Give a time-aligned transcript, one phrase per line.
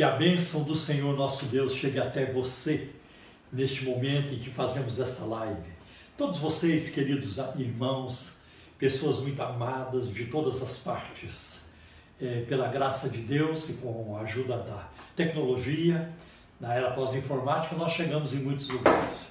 [0.00, 2.88] Que a bênção do Senhor nosso Deus chegue até você
[3.52, 5.68] neste momento em que fazemos esta live.
[6.16, 8.38] Todos vocês, queridos irmãos,
[8.78, 11.66] pessoas muito amadas de todas as partes,
[12.18, 16.10] é, pela graça de Deus e com a ajuda da tecnologia,
[16.58, 19.28] na era pós-informática, nós chegamos em muitos lugares.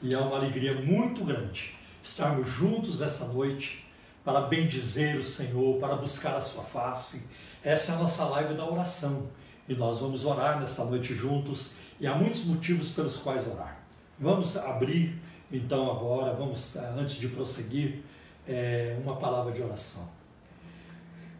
[0.00, 3.84] E é uma alegria muito grande estarmos juntos esta noite
[4.24, 7.28] para bendizer o Senhor, para buscar a sua face.
[7.64, 12.06] Essa é a nossa live da oração e nós vamos orar nesta noite juntos e
[12.06, 13.78] há muitos motivos pelos quais orar.
[14.18, 15.20] Vamos abrir
[15.52, 18.02] então agora, vamos eh, antes de prosseguir,
[18.48, 20.10] é, uma palavra de oração.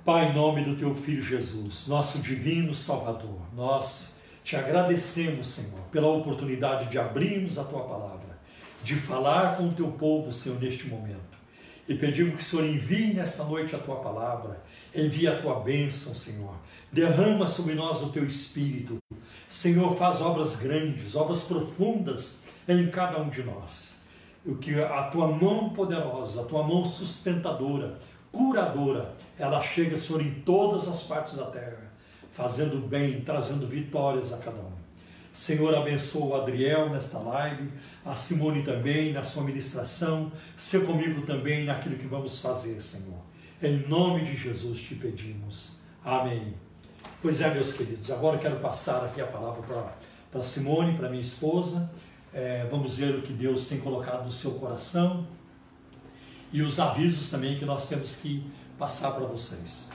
[0.04, 4.14] Pai, em nome do teu filho Jesus, nosso divino Salvador, nós
[4.44, 8.38] te agradecemos, Senhor, pela oportunidade de abrirmos a tua palavra,
[8.82, 11.40] de falar com o teu povo, Senhor, neste momento.
[11.88, 14.62] E pedimos que o Senhor envie nesta noite a tua palavra,
[14.94, 16.54] envie a tua bênção, Senhor,
[16.92, 18.98] derrama sobre nós o teu espírito.
[19.48, 24.04] Senhor, faz obras grandes, obras profundas em cada um de nós.
[24.44, 27.98] O que a tua mão poderosa, a tua mão sustentadora,
[28.30, 31.92] curadora, ela chega, Senhor, em todas as partes da terra,
[32.30, 34.82] fazendo bem, trazendo vitórias a cada um.
[35.32, 37.70] Senhor, abençoa o Adriel nesta live,
[38.04, 43.20] a Simone também na sua ministração, ser comigo também naquilo que vamos fazer, Senhor.
[43.62, 45.80] Em nome de Jesus te pedimos.
[46.04, 46.54] Amém.
[47.22, 49.62] Pois é, meus queridos, agora quero passar aqui a palavra
[50.28, 51.88] para Simone, para minha esposa.
[52.34, 55.24] É, vamos ver o que Deus tem colocado no seu coração
[56.52, 58.44] e os avisos também que nós temos que
[58.76, 59.88] passar para vocês.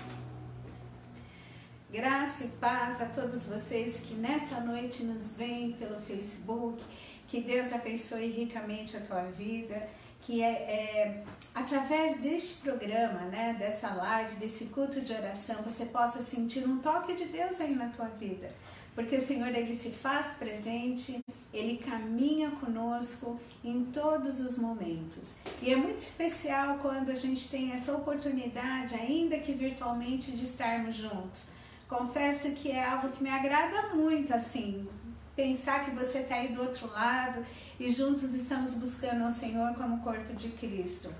[1.91, 6.81] Graça e paz a todos vocês que nessa noite nos veem pelo Facebook.
[7.27, 9.85] Que Deus abençoe ricamente a tua vida
[10.27, 11.23] que é, é,
[11.55, 17.15] através deste programa, né, dessa live, desse culto de oração, você possa sentir um toque
[17.15, 18.51] de Deus aí na tua vida.
[18.93, 25.35] Porque o Senhor, Ele se faz presente, Ele caminha conosco em todos os momentos.
[25.61, 30.97] E é muito especial quando a gente tem essa oportunidade, ainda que virtualmente, de estarmos
[30.97, 31.47] juntos.
[31.87, 34.85] Confesso que é algo que me agrada muito, assim,
[35.37, 37.45] pensar que você está aí do outro lado
[37.79, 41.13] e juntos estamos buscando o Senhor como corpo de Cristo.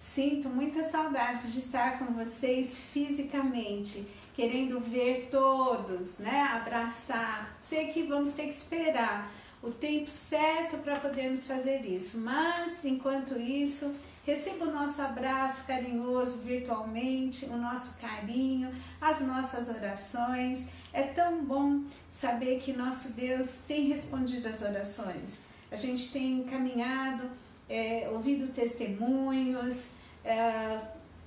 [0.00, 6.42] Sinto muitas saudades de estar com vocês fisicamente, querendo ver todos, né?
[6.52, 7.56] Abraçar.
[7.60, 13.36] Sei que vamos ter que esperar o tempo certo para podermos fazer isso, mas enquanto
[13.36, 13.92] isso,
[14.24, 20.68] receba o nosso abraço carinhoso virtualmente, o nosso carinho, as nossas orações.
[20.94, 25.40] É tão bom saber que nosso Deus tem respondido as orações.
[25.68, 27.28] A gente tem caminhado,
[27.68, 29.88] é, ouvido testemunhos,
[30.24, 30.78] é,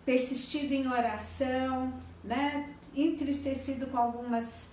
[0.06, 2.74] persistido em oração, né?
[2.96, 4.70] entristecido com algumas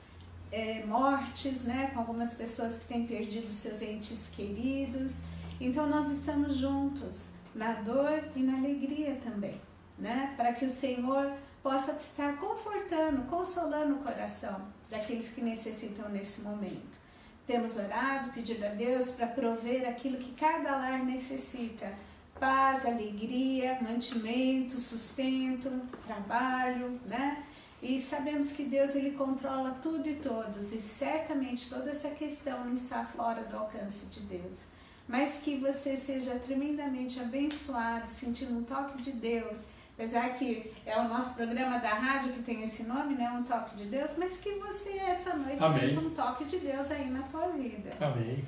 [0.53, 1.91] é, mortes, né?
[1.93, 5.23] com algumas pessoas que têm perdido seus entes queridos.
[5.61, 9.61] Então nós estamos juntos na dor e na alegria também,
[9.99, 10.35] né?
[10.37, 11.33] Para que o Senhor
[11.63, 14.61] possa estar confortando, consolando o coração
[14.95, 17.05] daqueles que necessitam nesse momento.
[17.47, 21.93] Temos orado, pedido a Deus para prover aquilo que cada lar necessita:
[22.39, 25.71] paz, alegria, mantimento, sustento,
[26.07, 27.45] trabalho, né?
[27.83, 32.73] E sabemos que Deus ele controla tudo e todos, e certamente toda essa questão não
[32.73, 34.65] está fora do alcance de Deus.
[35.07, 39.67] Mas que você seja tremendamente abençoado, sentindo um toque de Deus
[39.97, 43.31] Apesar que é o nosso programa da rádio que tem esse nome, né?
[43.31, 45.95] Um toque de Deus, mas que você essa noite Amém.
[45.95, 47.91] sinta um toque de Deus aí na tua vida.
[48.01, 48.45] Amém.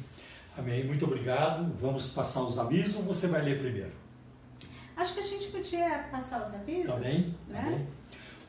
[0.59, 0.85] Amém.
[0.85, 1.73] Muito obrigado.
[1.81, 3.93] Vamos passar os avisos ou você vai ler primeiro?
[4.97, 6.95] Acho que a gente podia passar os avisos.
[6.95, 7.33] Amém.
[7.47, 7.63] Né?
[7.65, 7.87] Amém.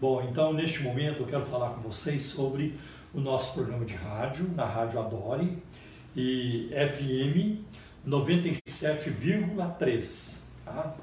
[0.01, 2.79] Bom, então neste momento eu quero falar com vocês sobre
[3.13, 5.61] o nosso programa de rádio, na Rádio Adore,
[6.15, 7.61] e FM
[8.07, 10.41] 97,3.
[10.65, 10.95] Tá?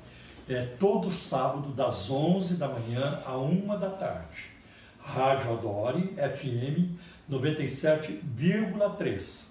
[0.48, 4.52] É todo sábado das 11 da manhã a 1 da tarde.
[5.02, 6.98] Rádio Adore FM
[7.30, 9.44] 97,3.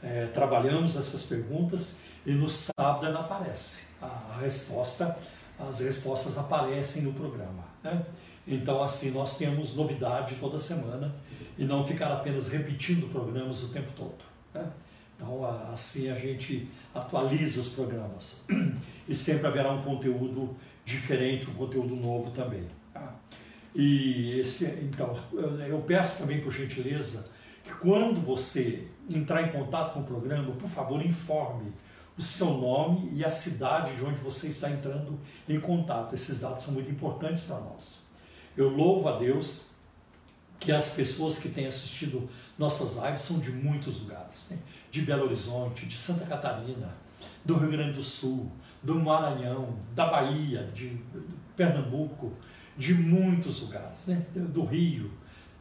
[0.05, 3.87] é, trabalhamos essas perguntas e no sábado ela aparece.
[3.99, 5.17] A resposta,
[5.57, 7.65] as respostas aparecem no programa.
[7.83, 8.05] Né?
[8.47, 11.15] Então, assim, nós temos novidade toda semana
[11.57, 14.23] e não ficar apenas repetindo programas o tempo todo.
[14.53, 14.69] Né?
[15.15, 15.43] Então,
[15.73, 18.45] assim a gente atualiza os programas
[19.07, 22.67] e sempre haverá um conteúdo diferente, um conteúdo novo também.
[22.93, 23.15] Tá?
[23.73, 25.17] E esse, então,
[25.67, 27.31] eu peço também por gentileza
[27.63, 31.73] que quando você entrar em contato com o programa, por favor, informe
[32.17, 36.15] o seu nome e a cidade de onde você está entrando em contato.
[36.15, 37.99] Esses dados são muito importantes para nós.
[38.55, 39.71] Eu louvo a Deus
[40.59, 44.59] que as pessoas que têm assistido nossas lives são de muitos lugares, né?
[44.89, 46.95] de Belo Horizonte, de Santa Catarina,
[47.43, 48.49] do Rio Grande do Sul,
[48.81, 50.97] do Maranhão, da Bahia, de
[51.57, 52.31] Pernambuco,
[52.77, 54.25] de muitos lugares, né?
[54.33, 55.11] do Rio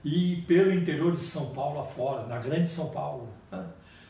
[0.04, 3.28] e pelo interior de São Paulo afora, na Grande São Paulo.
[3.50, 3.64] Né?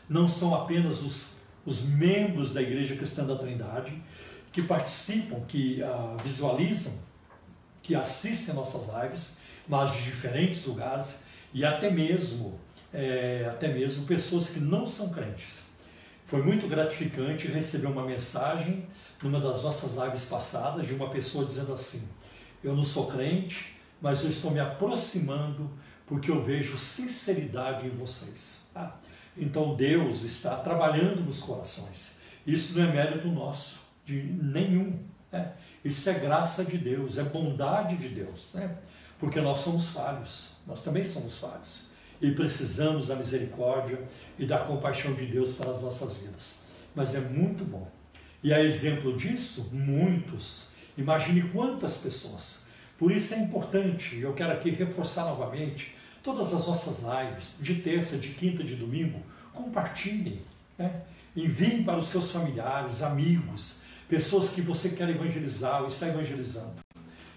[0.09, 4.03] Não são apenas os, os membros da Igreja Cristã da Trindade
[4.51, 6.93] que participam, que uh, visualizam,
[7.81, 12.59] que assistem nossas lives, mas de diferentes lugares e até mesmo,
[12.93, 15.65] é, até mesmo pessoas que não são crentes.
[16.25, 18.87] Foi muito gratificante receber uma mensagem
[19.21, 22.07] numa das nossas lives passadas de uma pessoa dizendo assim:
[22.63, 25.69] Eu não sou crente, mas eu estou me aproximando
[26.05, 28.71] porque eu vejo sinceridade em vocês.
[28.75, 28.93] Ah,
[29.37, 32.21] então Deus está trabalhando nos corações.
[32.45, 34.99] Isso não é mérito nosso, de nenhum.
[35.31, 35.53] Né?
[35.83, 38.53] Isso é graça de Deus, é bondade de Deus.
[38.53, 38.77] Né?
[39.19, 41.87] porque nós somos falhos, nós também somos falhos
[42.21, 43.99] e precisamos da misericórdia
[44.37, 46.59] e da compaixão de Deus para as nossas vidas.
[46.93, 47.89] Mas é muito bom.
[48.41, 50.69] E a exemplo disso, muitos.
[50.97, 52.64] Imagine quantas pessoas.
[52.97, 58.17] Por isso é importante, eu quero aqui reforçar novamente, todas as nossas lives, de terça,
[58.17, 59.21] de quinta, de domingo,
[59.53, 60.41] compartilhem.
[60.77, 61.01] Né?
[61.35, 66.85] Enviem para os seus familiares, amigos, pessoas que você quer evangelizar ou está evangelizando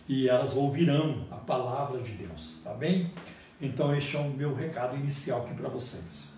[0.08, 3.12] e elas ouvirão a palavra de Deus, tá bem?
[3.60, 6.32] Então, este é o meu recado inicial aqui para vocês.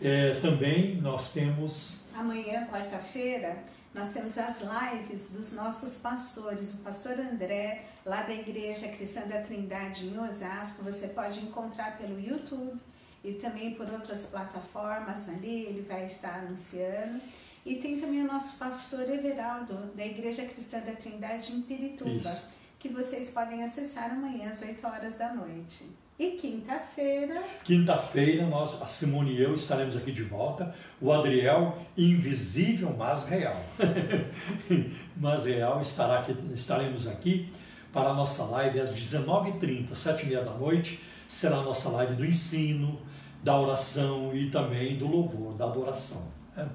[0.00, 2.04] É, também nós temos.
[2.14, 3.56] Amanhã, quarta-feira,
[3.98, 6.72] nós temos as lives dos nossos pastores.
[6.72, 12.20] O pastor André, lá da Igreja Cristã da Trindade em Osasco, você pode encontrar pelo
[12.20, 12.80] YouTube
[13.24, 17.20] e também por outras plataformas ali, ele vai estar anunciando.
[17.66, 22.12] E tem também o nosso pastor Everaldo, da Igreja Cristã da Trindade em Pirituba.
[22.16, 22.48] Isso
[22.78, 25.84] que vocês podem acessar amanhã às 8 horas da noite.
[26.18, 27.44] E quinta-feira.
[27.62, 30.74] Quinta-feira, nós, a Simone e eu estaremos aqui de volta.
[31.00, 33.62] O Adriel, invisível, mas real.
[35.16, 37.52] mas real, estará aqui, estaremos aqui
[37.92, 41.00] para a nossa live às 19h30, 7h30 da noite.
[41.28, 43.00] Será a nossa live do ensino,
[43.44, 46.32] da oração e também do louvor, da adoração.
[46.56, 46.68] Né?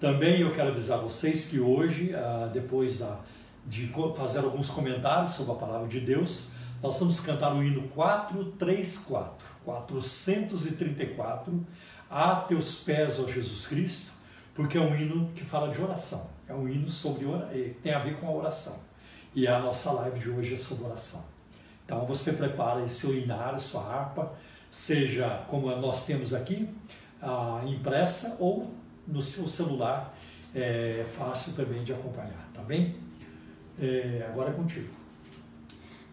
[0.00, 3.20] Também eu quero avisar vocês que hoje, ah, depois da
[3.64, 6.51] de fazer alguns comentários sobre a palavra de Deus,
[6.82, 11.66] nós vamos cantar o hino 434, 434,
[12.10, 14.12] A Teus Pés, ó Jesus Cristo,
[14.52, 18.00] porque é um hino que fala de oração, é um hino sobre eh, tem a
[18.00, 18.80] ver com a oração.
[19.32, 21.24] E a nossa live de hoje é sobre oração.
[21.84, 24.32] Então você prepara seu hinário, sua harpa,
[24.68, 26.68] seja como nós temos aqui,
[27.66, 28.74] impressa ou
[29.06, 30.14] no seu celular,
[30.54, 32.96] é fácil também de acompanhar, tá bem?
[33.80, 35.01] É, agora é contigo.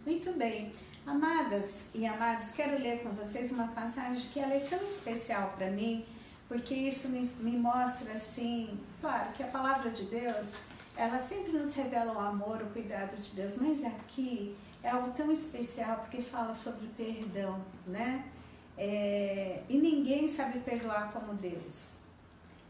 [0.05, 0.71] Muito bem.
[1.05, 5.69] Amadas e amados, quero ler com vocês uma passagem que ela é tão especial para
[5.69, 6.05] mim,
[6.47, 10.53] porque isso me, me mostra assim, claro que a palavra de Deus,
[10.95, 15.31] ela sempre nos revela o amor, o cuidado de Deus, mas aqui é algo tão
[15.31, 18.25] especial porque fala sobre perdão, né?
[18.77, 21.97] É, e ninguém sabe perdoar como Deus,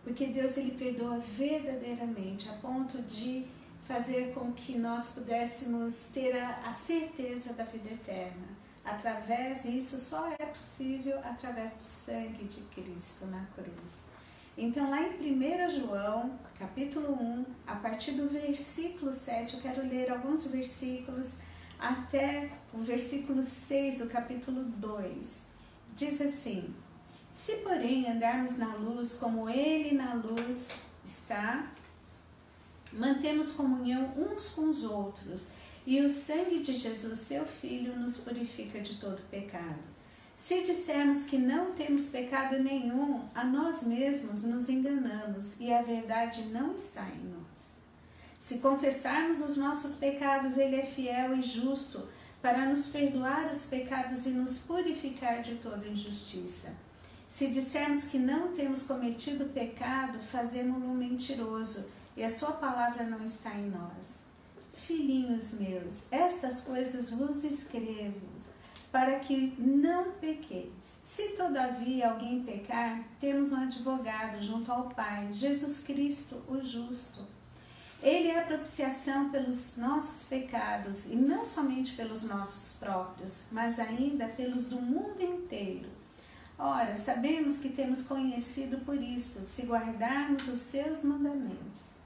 [0.04, 3.46] porque Deus ele perdoa verdadeiramente a ponto de
[3.90, 8.48] fazer com que nós pudéssemos ter a, a certeza da vida eterna.
[8.86, 14.04] Através, isso só é possível através do sangue de Cristo na cruz.
[14.56, 20.12] Então, lá em 1 João, capítulo 1, a partir do versículo 7, eu quero ler
[20.12, 21.38] alguns versículos
[21.80, 25.46] até o versículo 6 do capítulo 2.
[25.96, 26.76] Diz assim:
[27.34, 30.68] Se, porém, andarmos na luz como Ele na luz
[31.04, 31.72] está,
[32.94, 35.52] mantemos comunhão uns com os outros,
[35.86, 39.80] e o sangue de Jesus, seu Filho, nos purifica de todo pecado.
[40.38, 46.44] Se dissermos que não temos pecado nenhum, a nós mesmos nos enganamos e a verdade
[46.46, 47.60] não está em nós.
[48.40, 52.08] Se confessarmos os nossos pecados, Ele é fiel e justo
[52.42, 56.74] para nos perdoar os pecados e nos purificar de toda injustiça.
[57.30, 61.86] Se dissermos que não temos cometido pecado, fazemos-no mentiroso
[62.16, 64.22] e a sua palavra não está em nós.
[64.74, 68.40] Filhinhos meus, estas coisas vos escrevo
[68.92, 70.72] para que não pequeis.
[71.04, 77.26] Se todavia alguém pecar, temos um advogado junto ao Pai, Jesus Cristo, o justo.
[78.02, 84.28] Ele é a propiciação pelos nossos pecados, e não somente pelos nossos próprios, mas ainda
[84.30, 85.90] pelos do mundo inteiro.
[86.58, 91.99] Ora, sabemos que temos conhecido por isto, se guardarmos os seus mandamentos.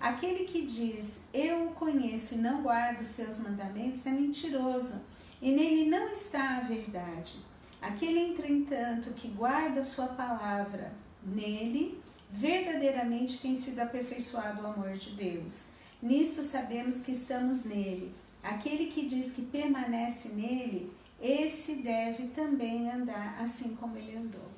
[0.00, 5.00] Aquele que diz, eu o conheço e não guardo os seus mandamentos, é mentiroso,
[5.42, 7.36] e nele não está a verdade.
[7.82, 12.00] Aquele, entretanto, que guarda sua palavra, nele
[12.30, 15.64] verdadeiramente tem sido aperfeiçoado o amor de Deus.
[16.00, 18.14] Nisto sabemos que estamos nele.
[18.42, 24.57] Aquele que diz que permanece nele, esse deve também andar assim como ele andou.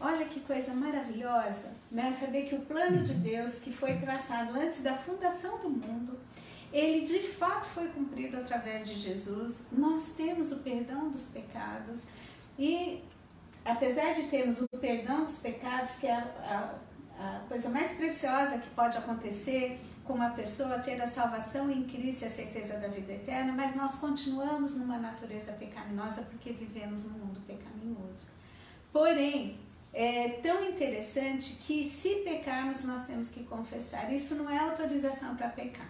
[0.00, 2.10] Olha que coisa maravilhosa, né?
[2.10, 6.18] Saber que o plano de Deus, que foi traçado antes da fundação do mundo,
[6.72, 9.66] ele de fato foi cumprido através de Jesus.
[9.70, 12.06] Nós temos o perdão dos pecados
[12.58, 13.04] e,
[13.62, 16.74] apesar de termos o perdão dos pecados, que é a,
[17.18, 21.84] a, a coisa mais preciosa que pode acontecer com uma pessoa, ter a salvação em
[21.84, 27.04] Cristo e a certeza da vida eterna, mas nós continuamos numa natureza pecaminosa porque vivemos
[27.04, 28.28] num mundo pecaminoso.
[28.92, 29.58] Porém,
[29.92, 34.12] é tão interessante que se pecarmos, nós temos que confessar.
[34.12, 35.88] Isso não é autorização para pecar.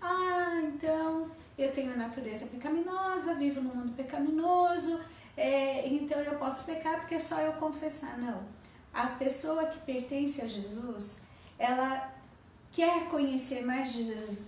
[0.00, 5.00] Ah, então eu tenho a natureza pecaminosa, vivo no mundo pecaminoso,
[5.36, 8.18] é, então eu posso pecar porque é só eu confessar.
[8.18, 8.42] Não.
[8.92, 11.22] A pessoa que pertence a Jesus,
[11.58, 12.12] ela
[12.70, 14.04] quer conhecer mais de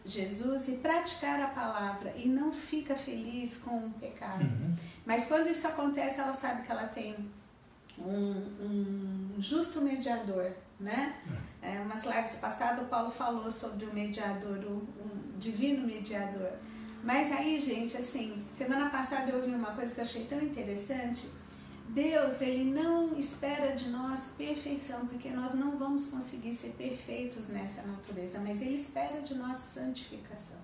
[0.06, 4.42] Jesus e praticar a palavra e não fica feliz com o pecado.
[4.42, 4.76] Uhum.
[5.06, 7.16] Mas quando isso acontece, ela sabe que ela tem
[7.98, 11.14] um, um justo mediador, né?
[11.62, 11.76] É.
[11.76, 16.52] É, umas lives passadas o Paulo falou sobre o mediador, o, o divino mediador.
[17.02, 21.28] Mas aí, gente, assim, semana passada eu ouvi uma coisa que eu achei tão interessante.
[21.88, 27.82] Deus, ele não espera de nós perfeição, porque nós não vamos conseguir ser perfeitos nessa
[27.82, 30.58] natureza, mas ele espera de nós santificação,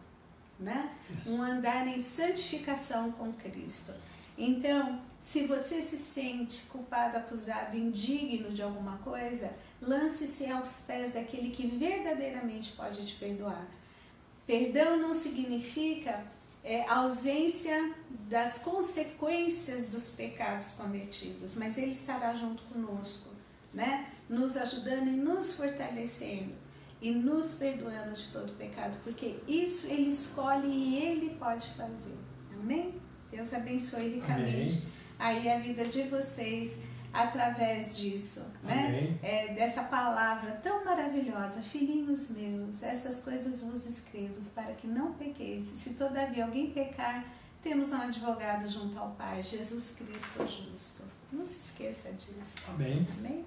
[0.59, 0.95] né?
[1.27, 3.93] Um andar em santificação com Cristo.
[4.39, 11.51] Então, se você se sente culpado, acusado, indigno de alguma coisa, lance-se aos pés daquele
[11.51, 13.67] que verdadeiramente pode te perdoar.
[14.47, 16.25] Perdão não significa
[16.63, 17.95] é, ausência
[18.29, 23.31] das consequências dos pecados cometidos, mas Ele estará junto conosco,
[23.75, 24.11] né?
[24.29, 26.55] nos ajudando e nos fortalecendo
[27.01, 32.17] e nos perdoando de todo pecado, porque isso Ele escolhe e Ele pode fazer.
[32.53, 32.95] Amém?
[33.31, 34.96] Deus abençoe ricamente Amém.
[35.19, 36.81] Aí a vida de vocês
[37.13, 39.17] através disso, né?
[39.23, 45.67] É, dessa palavra tão maravilhosa, filhinhos meus, essas coisas vos escrevo para que não pequeis.
[45.67, 47.25] Se todavia alguém pecar,
[47.63, 51.05] temos um advogado junto ao Pai, Jesus Cristo justo.
[51.33, 52.65] Não se esqueça disso.
[52.69, 53.07] Amém.
[53.19, 53.45] Amém?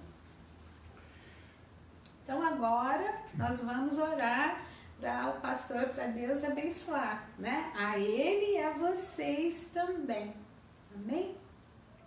[2.22, 4.62] Então agora nós vamos orar
[5.00, 7.72] para o pastor, para Deus abençoar, né?
[7.76, 10.34] A ele e a vocês também.
[10.94, 11.36] Amém?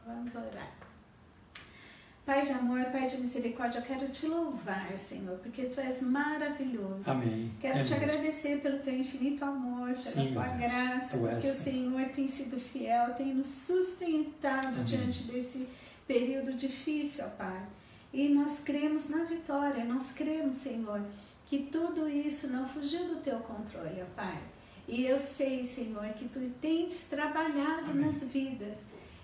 [0.06, 0.72] Vamos orar.
[2.26, 7.04] Pai de amor, Pai de misericórdia, eu quero te louvar, Senhor, porque tu és maravilhoso.
[7.06, 7.52] Amém.
[7.60, 8.06] Quero é te mesmo.
[8.06, 13.14] agradecer pelo teu infinito amor, pela Sim, tua graça, porque o Senhor tem sido fiel,
[13.16, 14.84] tem nos sustentado Amém.
[14.86, 15.68] diante desse
[16.08, 17.62] período difícil, ó Pai.
[18.14, 21.02] E nós cremos na vitória, nós cremos, Senhor,
[21.48, 24.40] que tudo isso não fugiu do teu controle, ó Pai.
[24.88, 28.06] E eu sei, Senhor, que tu tens trabalhado Amém.
[28.06, 28.80] nas vidas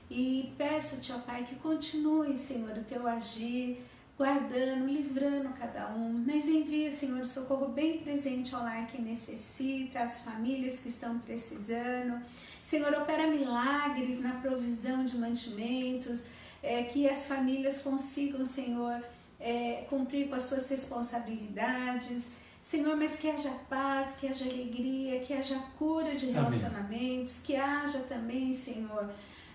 [0.09, 3.83] e peço-te, ó Pai, que continue, Senhor, o teu agir,
[4.17, 6.23] guardando, livrando cada um.
[6.25, 12.21] Mas envia, Senhor, socorro bem presente ao lar que necessita, as famílias que estão precisando.
[12.63, 16.23] Senhor, opera milagres na provisão de mantimentos,
[16.61, 19.01] é, que as famílias consigam, Senhor,
[19.39, 22.29] é, cumprir com as suas responsabilidades.
[22.63, 27.43] Senhor, mas que haja paz, que haja alegria, que haja cura de relacionamentos, Amém.
[27.45, 29.09] que haja também, Senhor,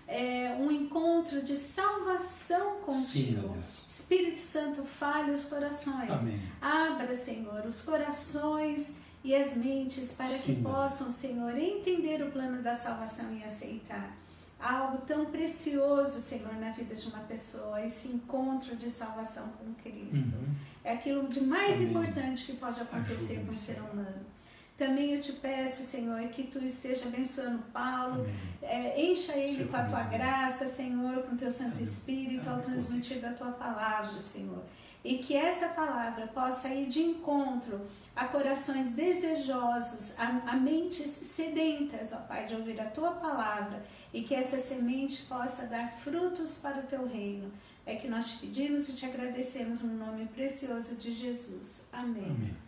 [0.07, 3.41] é, um encontro de salvação contigo.
[3.41, 6.11] Sim, Espírito Santo, fale os corações.
[6.11, 6.39] Amém.
[6.61, 8.91] Abra, Senhor, os corações
[9.23, 14.15] e as mentes para Sim, que possam, Senhor, entender o plano da salvação e aceitar.
[14.59, 20.35] Algo tão precioso, Senhor, na vida de uma pessoa, esse encontro de salvação com Cristo.
[20.35, 20.55] Uhum.
[20.83, 21.89] É aquilo de mais Amém.
[21.89, 24.34] importante que pode acontecer com o ser humano.
[24.77, 28.27] Também eu te peço, Senhor, que tu esteja abençoando Paulo,
[28.61, 30.17] é, encha ele Sim, com a tua amém.
[30.17, 31.83] graça, Senhor, com o teu Santo amém.
[31.83, 34.61] Espírito, ao transmitir da tua palavra, Senhor.
[35.01, 42.11] E que essa palavra possa ir de encontro a corações desejosos, a, a mentes sedentas,
[42.11, 46.79] ó Pai, de ouvir a tua palavra e que essa semente possa dar frutos para
[46.79, 47.51] o teu reino.
[47.85, 51.83] É que nós te pedimos e te agradecemos no nome precioso de Jesus.
[51.93, 52.25] Amém.
[52.25, 52.64] Amém.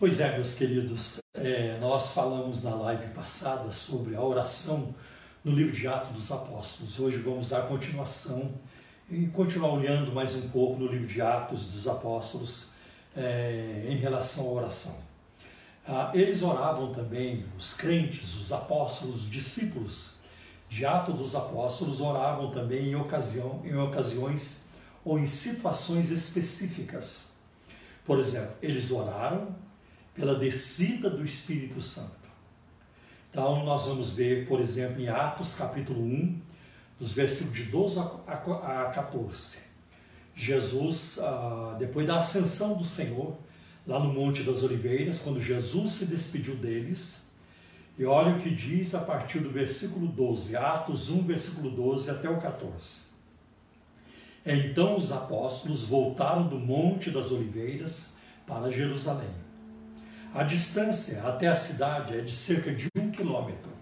[0.00, 4.94] Pois é, meus queridos, é, nós falamos na live passada sobre a oração
[5.44, 6.98] no livro de Atos dos Apóstolos.
[6.98, 8.50] Hoje vamos dar continuação
[9.10, 12.70] e continuar olhando mais um pouco no livro de Atos dos Apóstolos
[13.14, 14.96] é, em relação à oração.
[15.86, 20.14] Ah, eles oravam também, os crentes, os apóstolos, os discípulos
[20.70, 24.70] de Atos dos Apóstolos oravam também em, ocasião, em ocasiões
[25.04, 27.32] ou em situações específicas.
[28.06, 29.54] Por exemplo, eles oraram
[30.20, 32.28] pela descida do Espírito Santo.
[33.30, 36.38] Então, nós vamos ver, por exemplo, em Atos capítulo 1,
[36.98, 39.60] dos versículos de 12 a 14.
[40.34, 43.34] Jesus, ah, depois da ascensão do Senhor,
[43.86, 47.26] lá no Monte das Oliveiras, quando Jesus se despediu deles,
[47.98, 52.28] e olha o que diz a partir do versículo 12, Atos 1, versículo 12 até
[52.28, 53.08] o 14.
[54.44, 59.49] Então os apóstolos voltaram do Monte das Oliveiras para Jerusalém.
[60.32, 63.72] A distância até a cidade é de cerca de um quilômetro.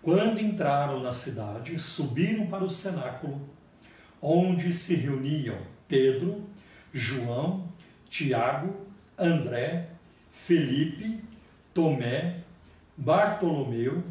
[0.00, 3.46] Quando entraram na cidade, subiram para o cenáculo,
[4.22, 6.48] onde se reuniam Pedro,
[6.94, 7.68] João,
[8.08, 8.74] Tiago,
[9.18, 9.90] André,
[10.32, 11.22] Felipe,
[11.74, 12.40] Tomé,
[12.96, 14.02] Bartolomeu,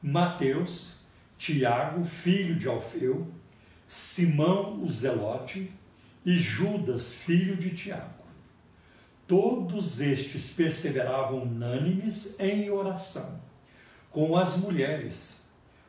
[0.00, 1.00] Mateus,
[1.36, 3.26] Tiago, filho de Alfeu,
[3.88, 5.68] Simão o Zelote
[6.24, 8.21] e Judas, filho de Tiago.
[9.32, 13.40] Todos estes perseveravam unânimes em oração,
[14.10, 15.48] com as mulheres,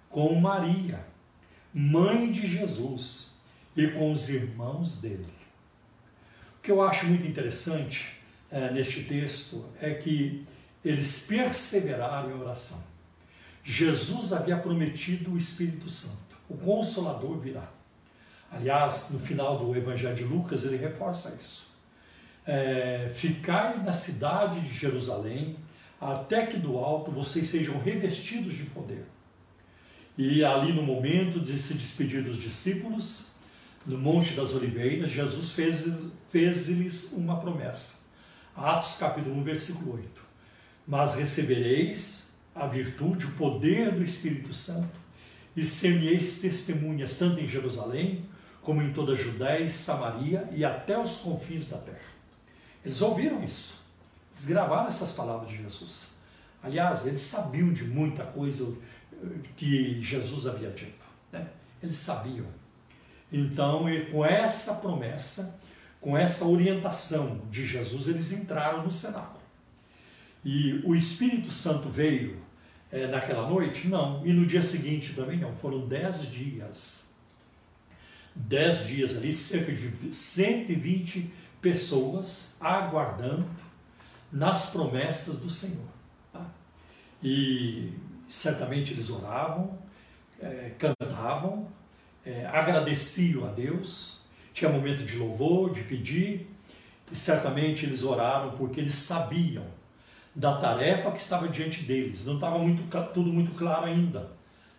[0.09, 1.05] com Maria,
[1.73, 3.33] mãe de Jesus,
[3.75, 5.27] e com os irmãos dele.
[6.57, 8.17] O que eu acho muito interessante
[8.49, 10.47] é, neste texto é que
[10.82, 12.82] eles perseveraram em oração.
[13.62, 17.69] Jesus havia prometido o Espírito Santo, o Consolador virá.
[18.49, 21.72] Aliás, no final do Evangelho de Lucas, ele reforça isso
[22.45, 25.58] é, ficai na cidade de Jerusalém,
[25.99, 29.06] até que do alto vocês sejam revestidos de poder.
[30.17, 33.34] E ali no momento de se despedir dos discípulos,
[33.86, 38.03] no Monte das Oliveiras, Jesus fez-lhes fez uma promessa.
[38.56, 40.21] Atos capítulo 1, versículo 8.
[40.88, 45.01] Mas recebereis a virtude, o poder do Espírito Santo,
[45.56, 48.25] e ser-me-eis testemunhas tanto em Jerusalém,
[48.62, 52.12] como em toda a Judéia e Samaria e até os confins da terra.
[52.84, 53.82] Eles ouviram isso.
[54.34, 56.08] Eles gravaram essas palavras de Jesus.
[56.62, 58.76] Aliás, eles sabiam de muita coisa
[59.56, 61.06] que Jesus havia dito.
[61.32, 61.48] Né?
[61.82, 62.46] Eles sabiam.
[63.32, 65.60] Então, com essa promessa,
[66.00, 69.41] com essa orientação de Jesus, eles entraram no cenáculo.
[70.43, 72.38] E o Espírito Santo veio
[72.91, 73.88] é, naquela noite?
[73.88, 74.26] Não.
[74.26, 75.56] E no dia seguinte também não.
[75.56, 77.12] Foram dez dias.
[78.36, 81.32] Dez dias ali, cerca de 120
[81.63, 83.47] pessoas aguardando
[84.30, 85.88] nas promessas do Senhor.
[86.32, 86.45] Tá?
[87.23, 87.93] E
[88.28, 89.80] certamente eles oravam,
[90.41, 91.67] é, cantavam,
[92.26, 94.19] é, agradeciam a Deus,
[94.54, 96.47] tinha momento de louvor, de pedir,
[97.10, 99.65] e certamente eles oraram porque eles sabiam
[100.36, 102.26] da tarefa que estava diante deles.
[102.26, 104.32] Não estava muito, tudo muito claro ainda,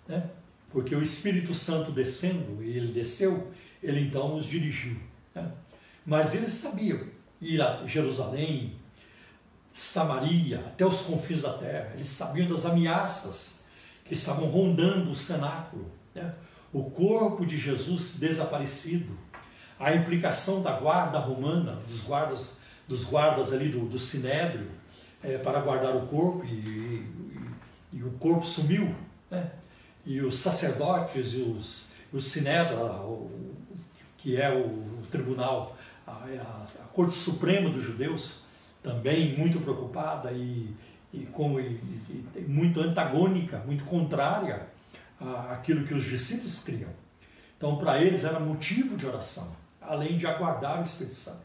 [0.07, 0.29] né?
[0.71, 4.97] porque o Espírito Santo descendo, e ele desceu, ele então os dirigiu.
[5.35, 5.51] Né?
[6.05, 7.01] Mas eles sabiam
[7.41, 8.75] ir a Jerusalém,
[9.73, 11.91] Samaria, até os confins da terra.
[11.95, 13.67] Eles sabiam das ameaças
[14.05, 15.91] que estavam rondando o cenáculo.
[16.15, 16.33] Né?
[16.73, 19.19] O corpo de Jesus desaparecido,
[19.79, 22.53] a implicação da guarda romana, dos guardas,
[22.87, 24.71] dos guardas ali do, do Sinédrio,
[25.23, 27.11] é, para guardar o corpo, e, e,
[27.95, 28.95] e o corpo sumiu.
[29.31, 29.51] Né?
[30.05, 33.31] E os sacerdotes e os, o Sinédrio,
[34.19, 38.43] que é o, o tribunal a, a, Corte Suprema dos Judeus,
[38.83, 40.75] também muito preocupada e,
[41.13, 41.81] e, como, e,
[42.37, 44.67] e muito antagônica, muito contrária
[45.51, 46.91] àquilo que os discípulos criam.
[47.57, 51.45] Então, para eles era motivo de oração, além de aguardar o Espírito Santo.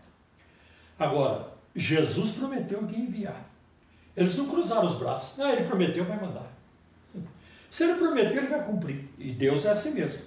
[0.98, 3.50] Agora, Jesus prometeu que ia enviar.
[4.18, 5.40] Eles não cruzaram os braços.
[5.40, 6.52] Ah, ele prometeu, vai mandar.
[7.70, 9.08] Se ele prometeu, ele vai cumprir.
[9.18, 10.24] E Deus é assim mesmo.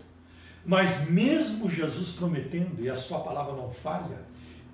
[0.65, 4.19] Mas mesmo Jesus prometendo, e a sua palavra não falha,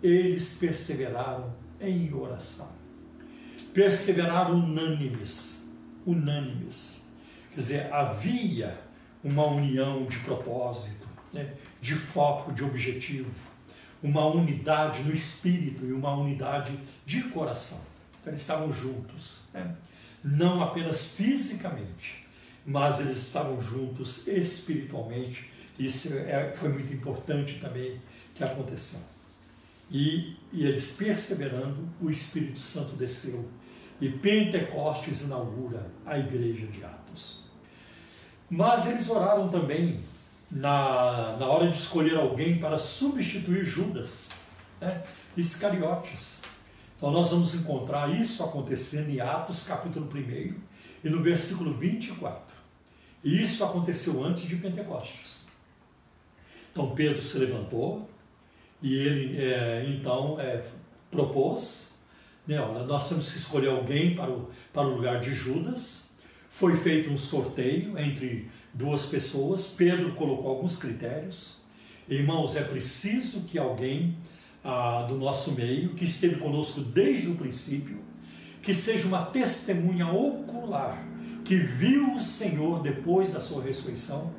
[0.03, 2.77] eles perseveraram em oração.
[3.73, 5.71] perseveraram unânimes,
[6.05, 7.09] unânimes.
[7.51, 8.79] Quer dizer, havia
[9.23, 11.55] uma união de propósito, né?
[11.81, 13.31] de foco, de objetivo,
[14.03, 17.81] uma unidade no espírito e uma unidade de coração.
[18.21, 19.77] Então, eles estavam juntos, né?
[20.25, 22.27] não apenas fisicamente,
[22.67, 25.51] mas eles estavam juntos espiritualmente.
[25.79, 28.01] Isso é, foi muito importante também
[28.35, 29.01] que aconteceu.
[29.91, 33.49] E, e eles perseverando, o Espírito Santo desceu
[34.01, 37.45] e Pentecostes inaugura a igreja de Atos.
[38.49, 40.01] Mas eles oraram também
[40.51, 44.29] na, na hora de escolher alguém para substituir Judas,
[44.81, 45.03] né?
[45.37, 46.43] Iscariotes.
[46.97, 50.55] Então nós vamos encontrar isso acontecendo em Atos capítulo 1
[51.05, 52.57] e no versículo 24.
[53.23, 55.48] E isso aconteceu antes de Pentecostes.
[56.73, 58.09] Então Pedro se levantou
[58.83, 60.65] e ele é, então é,
[61.11, 61.99] propôs,
[62.47, 66.13] né, olha, nós temos que escolher alguém para o, para o lugar de Judas.
[66.49, 69.75] Foi feito um sorteio entre duas pessoas.
[69.77, 71.63] Pedro colocou alguns critérios.
[72.09, 74.17] Irmãos, é preciso que alguém
[74.65, 77.99] ah, do nosso meio, que esteve conosco desde o princípio,
[78.63, 81.07] que seja uma testemunha ocular,
[81.45, 84.33] que viu o Senhor depois da sua ressurreição,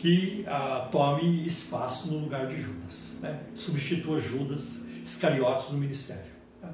[0.00, 3.38] que ah, tome espaço no lugar de Judas, né?
[3.54, 6.32] substitua Judas Iscariotes no ministério.
[6.58, 6.70] Tá?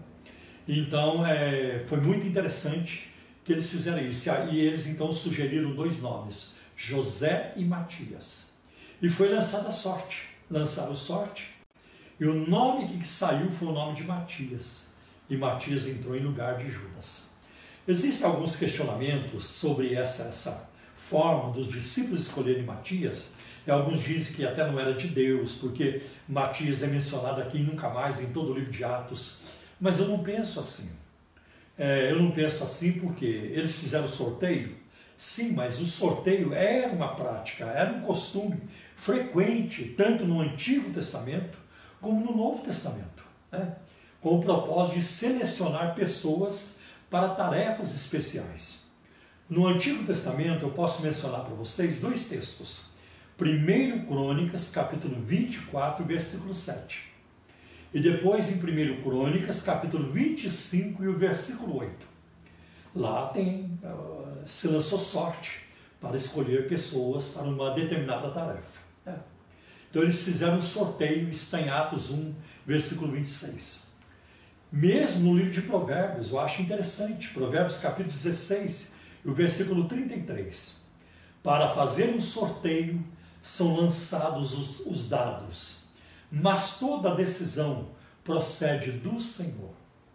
[0.69, 3.13] Então, é, foi muito interessante
[3.45, 4.31] que eles fizeram isso.
[4.53, 8.55] E eles então sugeriram dois nomes, José e Matias.
[9.03, 10.29] E foi lançada a sorte.
[10.49, 11.49] Lançaram sorte.
[12.21, 14.93] E o nome que saiu foi o nome de Matias.
[15.29, 17.27] E Matias entrou em lugar de Judas.
[17.89, 20.71] Existem alguns questionamentos sobre essa, essa
[21.09, 23.35] forma dos discípulos escolherem Matias.
[23.67, 27.89] E alguns dizem que até não era de Deus, porque Matias é mencionado aqui nunca
[27.89, 29.41] mais em todo o livro de Atos.
[29.81, 30.91] Mas eu não penso assim.
[31.79, 34.77] É, eu não penso assim porque eles fizeram sorteio
[35.17, 38.61] Sim, mas o sorteio era uma prática, era um costume
[38.95, 41.57] frequente, tanto no Antigo Testamento
[42.01, 43.77] como no Novo Testamento, né?
[44.21, 48.86] com o propósito de selecionar pessoas para tarefas especiais.
[49.49, 52.87] No Antigo Testamento, eu posso mencionar para vocês dois textos.
[53.41, 57.13] 1 Crônicas, capítulo 24, versículo 7.
[57.95, 61.95] E depois em 1 Crônicas, capítulo 25 e o versículo 8.
[62.97, 65.61] Lá tem, uh, se lançou sorte
[66.01, 68.81] para escolher pessoas para uma determinada tarefa.
[69.05, 69.17] Né?
[69.89, 72.35] Então eles fizeram um sorteio, está em Atos 1,
[72.67, 73.87] versículo 26.
[74.73, 78.96] Mesmo no livro de Provérbios, eu acho interessante, Provérbios capítulo 16,
[79.27, 80.85] o versículo 33.
[81.43, 83.05] Para fazer um sorteio
[83.43, 85.85] são lançados os, os dados,
[86.31, 87.89] mas toda decisão
[88.25, 89.71] procede do Senhor.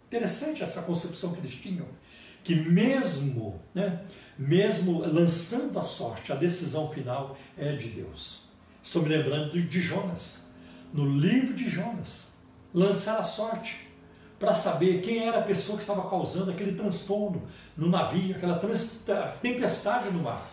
[0.06, 1.86] Interessante essa concepção que eles tinham
[2.44, 4.02] que mesmo, né,
[4.36, 8.48] mesmo lançando a sorte, a decisão final é de Deus.
[8.82, 10.52] Estou me lembrando de Jonas,
[10.92, 12.34] no livro de Jonas,
[12.74, 13.88] lançar a sorte
[14.42, 17.44] para saber quem era a pessoa que estava causando aquele transtorno
[17.76, 18.60] no navio, aquela
[19.40, 20.50] tempestade no mar.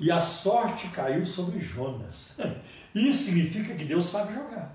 [0.00, 2.40] E a sorte caiu sobre Jonas.
[2.92, 4.74] Isso significa que Deus sabe jogar.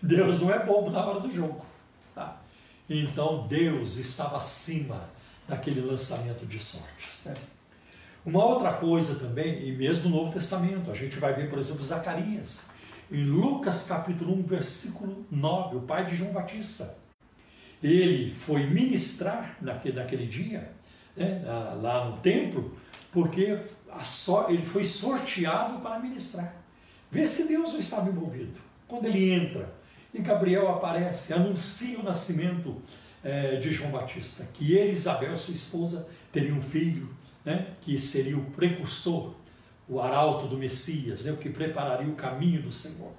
[0.00, 1.66] Deus não é bobo na hora do jogo.
[2.14, 2.40] Tá?
[2.88, 5.10] Então Deus estava acima
[5.48, 7.24] daquele lançamento de sortes.
[7.24, 7.34] Né?
[8.24, 11.82] Uma outra coisa também, e mesmo no Novo Testamento, a gente vai ver, por exemplo,
[11.82, 12.74] Zacarias,
[13.10, 17.01] em Lucas capítulo 1, versículo 9, o pai de João Batista.
[17.82, 20.72] Ele foi ministrar naquele, naquele dia,
[21.16, 21.42] né,
[21.80, 22.76] lá no templo,
[23.10, 23.58] porque
[24.48, 26.54] ele foi sorteado para ministrar.
[27.10, 28.58] Vê se Deus não estava envolvido.
[28.88, 29.72] Quando ele entra
[30.14, 32.80] e Gabriel aparece, anuncia o nascimento
[33.22, 37.08] é, de João Batista, que ele, Isabel, sua esposa, teriam um filho,
[37.44, 39.34] né, que seria o precursor,
[39.88, 43.12] o arauto do Messias, né, o que prepararia o caminho do Senhor.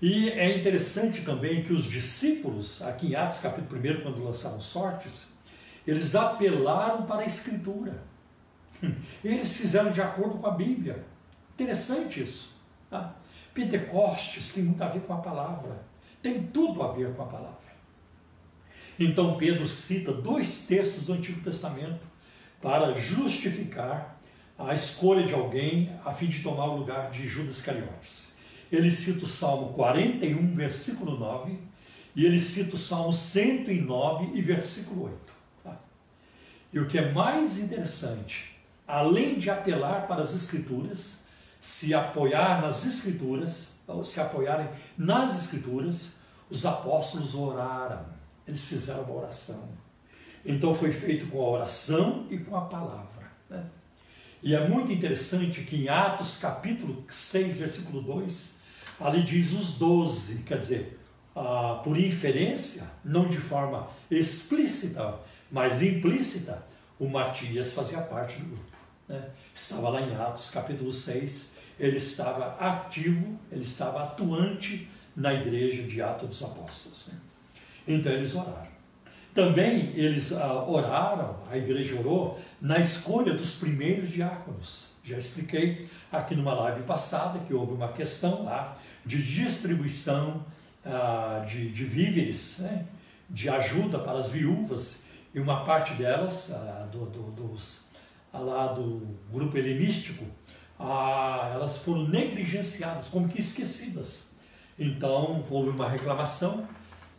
[0.00, 5.26] E é interessante também que os discípulos, aqui em Atos capítulo 1, quando lançaram sortes,
[5.86, 8.02] eles apelaram para a Escritura.
[9.24, 11.04] Eles fizeram de acordo com a Bíblia.
[11.54, 12.54] Interessante isso.
[12.88, 13.16] Tá?
[13.52, 15.82] Pentecostes tem muito a ver com a palavra.
[16.22, 17.58] Tem tudo a ver com a palavra.
[18.98, 22.06] Então Pedro cita dois textos do Antigo Testamento
[22.60, 24.20] para justificar
[24.58, 28.27] a escolha de alguém a fim de tomar o lugar de Judas Cariotes.
[28.70, 31.58] Ele cita o Salmo 41, versículo 9,
[32.14, 35.16] e ele cita o Salmo 109 e versículo 8.
[35.64, 35.76] Tá?
[36.72, 41.26] E o que é mais interessante, além de apelar para as Escrituras,
[41.60, 49.14] se apoiar nas Escrituras, ou se apoiarem nas Escrituras, os apóstolos oraram eles fizeram uma
[49.14, 49.68] oração.
[50.44, 53.30] Então foi feito com a oração e com a palavra.
[53.50, 53.62] Né?
[54.42, 58.57] E é muito interessante que em Atos capítulo 6, versículo 2,
[59.00, 60.98] ali diz os doze, quer dizer,
[61.34, 66.66] ah, por inferência, não de forma explícita, mas implícita,
[66.98, 68.76] o Matias fazia parte do grupo.
[69.08, 69.22] Né?
[69.54, 76.02] Estava lá em Atos capítulo 6, ele estava ativo, ele estava atuante na igreja de
[76.02, 77.08] Atos dos Apóstolos.
[77.08, 77.18] Né?
[77.86, 78.68] Então eles oraram.
[79.32, 84.94] Também eles ah, oraram, a igreja orou, na escolha dos primeiros diáconos.
[85.04, 90.44] Já expliquei aqui numa live passada que houve uma questão lá de distribuição
[90.84, 92.86] ah, de, de, víveres, né?
[93.28, 97.86] de ajuda para as viúvas, e uma parte delas, ah, do, do, dos,
[98.32, 100.24] ah, lá do grupo helenístico,
[100.78, 104.30] elas foram negligenciadas, como que esquecidas.
[104.78, 106.68] Então houve uma reclamação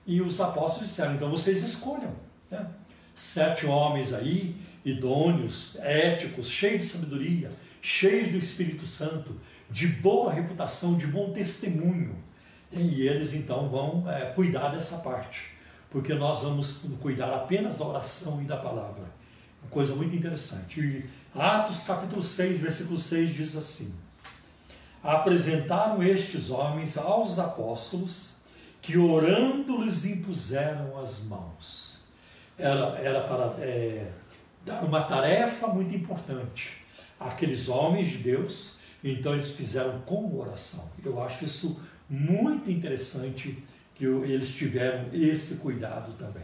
[0.08, 2.16] e os apóstolos disseram: então vocês escolham.
[2.50, 2.66] Né?
[3.14, 9.36] Sete homens aí, idôneos, éticos, cheios de sabedoria, cheios do Espírito Santo,
[9.70, 12.16] de boa reputação, de bom testemunho.
[12.72, 15.52] E eles então vão é, cuidar dessa parte,
[15.90, 19.06] porque nós vamos cuidar apenas da oração e da palavra.
[19.62, 20.80] Uma coisa muito interessante.
[20.80, 23.94] E Atos capítulo 6, versículo 6 diz assim:
[25.04, 28.36] Apresentaram estes homens aos apóstolos
[28.82, 32.04] que orando lhes impuseram as mãos.
[32.58, 34.12] Era, era para é,
[34.66, 36.78] dar uma tarefa muito importante
[37.20, 40.92] àqueles homens de Deus, então eles fizeram com oração.
[41.04, 43.64] Eu acho isso muito interessante
[43.96, 46.44] que eles tiveram esse cuidado também.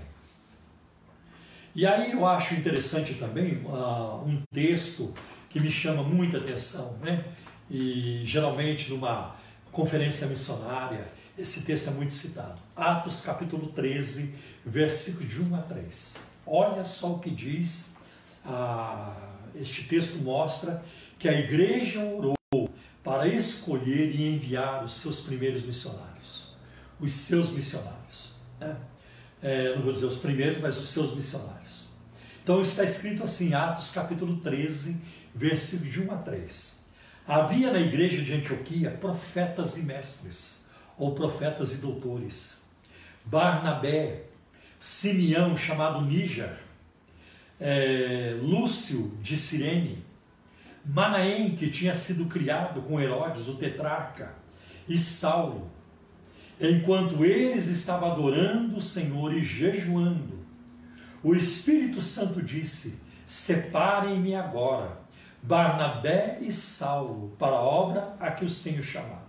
[1.74, 5.14] E aí eu acho interessante também uh, um texto
[5.50, 7.26] que me chama muita atenção, né?
[7.70, 9.36] E geralmente numa
[9.72, 11.06] conferência missionária
[11.38, 12.60] esse texto é muito citado.
[12.76, 16.16] Atos capítulo 13, versículo de 1 a 3.
[16.46, 17.98] Olha só o que diz,
[18.46, 19.14] ah,
[19.54, 20.84] este texto mostra
[21.20, 22.35] que a igreja orou
[23.06, 26.56] para escolher e enviar os seus primeiros missionários,
[27.00, 28.32] os seus missionários.
[28.60, 28.76] Né?
[29.44, 31.86] É, não vou dizer os primeiros, mas os seus missionários.
[32.44, 35.00] Então está escrito assim, Atos capítulo 13,
[35.36, 36.86] versículo de 1 a 3.
[37.28, 40.66] Havia na igreja de Antioquia profetas e mestres
[40.98, 42.66] ou profetas e doutores.
[43.24, 44.24] Barnabé,
[44.80, 46.58] Simeão, chamado Níger,
[47.60, 50.04] é, Lúcio de Cirene,
[50.86, 54.34] Manaém, que tinha sido criado com Herodes, o tetrarca,
[54.88, 55.70] e Saulo.
[56.62, 60.46] Enquanto eles estavam adorando o Senhor e jejuando,
[61.24, 65.00] o Espírito Santo disse: Separem-me agora,
[65.42, 69.26] Barnabé e Saulo, para a obra a que os tenho chamado.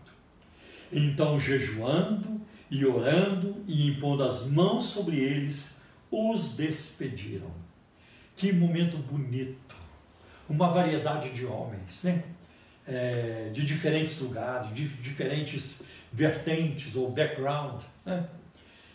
[0.93, 2.41] Então, jejuando
[2.71, 7.51] e orando e impondo as mãos sobre eles, os despediram.
[8.37, 9.86] Que momento bonito!
[10.49, 12.23] Uma variedade de homens, né?
[12.87, 15.83] É, de diferentes lugares, de diferentes
[16.13, 17.83] vertentes ou background.
[18.05, 18.29] Né?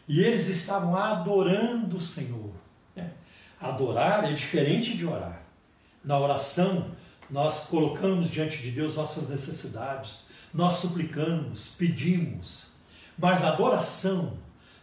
[0.08, 2.52] E eles estavam adorando o Senhor.
[2.96, 3.12] Né?
[3.60, 5.42] Adorar é diferente de orar.
[6.04, 6.92] Na oração,
[7.30, 12.72] nós colocamos diante de Deus nossas necessidades, nós suplicamos, pedimos,
[13.18, 14.38] mas na adoração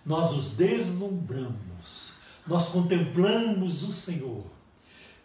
[0.05, 2.13] nós nos deslumbramos,
[2.47, 4.47] nós contemplamos o Senhor,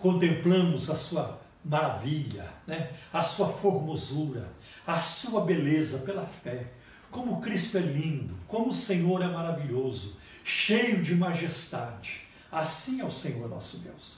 [0.03, 2.91] contemplamos a sua maravilha, né?
[3.13, 4.49] a sua formosura,
[4.85, 6.67] a sua beleza pela fé.
[7.09, 12.19] Como Cristo é lindo, como o Senhor é maravilhoso, cheio de majestade.
[12.51, 14.17] Assim é o Senhor nosso Deus.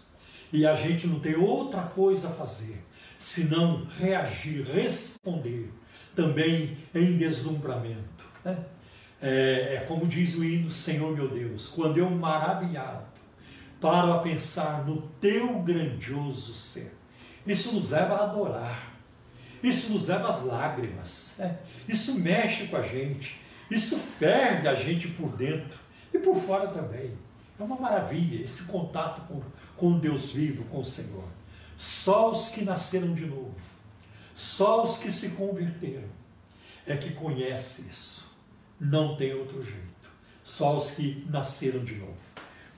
[0.52, 2.84] E a gente não tem outra coisa a fazer
[3.19, 5.71] senão reagir, responder
[6.15, 8.26] também em deslumbramento.
[8.43, 8.58] Né?
[9.21, 13.14] É, é, como diz o hino, Senhor meu Deus, quando eu maravilhado
[13.79, 16.95] paro a pensar no teu grandioso ser.
[17.45, 18.95] Isso nos leva a adorar,
[19.61, 21.59] isso nos leva às lágrimas, né?
[21.88, 25.79] isso mexe com a gente, isso ferve a gente por dentro
[26.13, 27.13] e por fora também.
[27.59, 29.41] É uma maravilha esse contato com,
[29.77, 31.23] com Deus vivo, com o Senhor.
[31.77, 33.55] Só os que nasceram de novo
[34.35, 36.09] só os que se converteram
[36.85, 38.29] é que conhecem isso.
[38.77, 40.09] Não tem outro jeito.
[40.43, 42.24] Só os que nasceram de novo.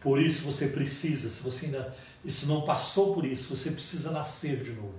[0.07, 1.93] Por isso você precisa, se você ainda
[2.23, 4.95] isso não passou por isso, você precisa nascer de novo.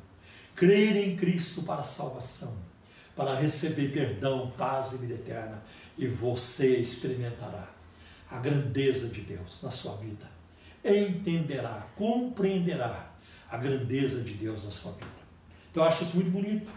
[0.54, 2.54] Crer em Cristo para a salvação,
[3.16, 5.62] para receber perdão, paz e vida eterna,
[5.96, 7.70] e você experimentará
[8.30, 10.26] a grandeza de Deus na sua vida.
[10.84, 13.10] Entenderá, compreenderá
[13.50, 15.08] a grandeza de Deus na sua vida.
[15.70, 16.70] Então eu acho isso muito bonito.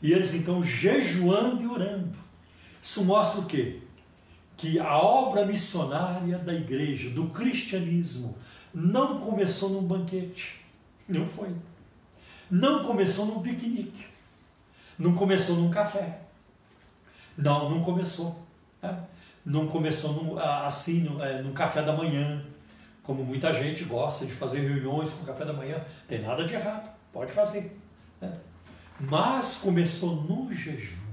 [0.00, 2.16] E eles então jejuando e orando.
[2.82, 3.82] Isso mostra o quê?
[4.56, 8.36] Que a obra missionária da igreja, do cristianismo,
[8.72, 10.64] não começou num banquete,
[11.08, 11.54] não foi.
[12.50, 14.06] Não começou num piquenique,
[14.98, 16.20] não começou num café.
[17.36, 18.46] Não, não começou.
[18.80, 19.04] Né?
[19.44, 22.44] Não começou num, assim, num, é, num café da manhã,
[23.02, 25.84] como muita gente gosta de fazer reuniões com café da manhã.
[26.08, 27.78] Tem nada de errado, pode fazer.
[28.20, 28.32] Né?
[29.00, 31.04] Mas começou no jejum.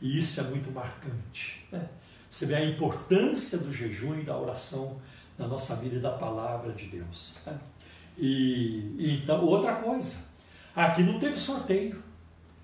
[0.00, 1.66] E isso é muito marcante.
[1.70, 1.86] Né?
[2.30, 5.02] Você vê a importância do jejum e da oração
[5.36, 7.38] na nossa vida e da palavra de Deus.
[8.16, 10.28] E, e, então, outra coisa,
[10.74, 12.00] aqui não teve sorteio.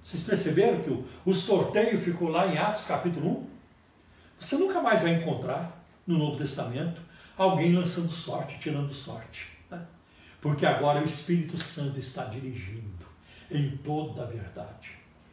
[0.03, 3.47] Vocês perceberam que o, o sorteio ficou lá em Atos capítulo 1?
[4.39, 7.03] Você nunca mais vai encontrar no Novo Testamento
[7.37, 9.49] alguém lançando sorte, tirando sorte.
[9.69, 9.85] Né?
[10.41, 13.05] Porque agora o Espírito Santo está dirigindo
[13.51, 14.93] em toda a verdade.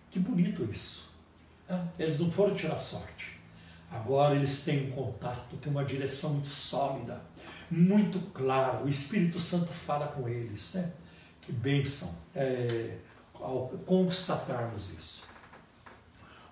[0.10, 1.14] Que bonito isso.
[1.70, 1.88] Né?
[2.00, 3.43] Eles não foram tirar sorte.
[3.94, 7.22] Agora eles têm um contato, têm uma direção muito sólida,
[7.70, 8.84] muito clara.
[8.84, 10.74] O Espírito Santo fala com eles.
[10.74, 10.92] Né?
[11.42, 12.98] Que bênção é,
[13.36, 15.24] ao constatarmos isso.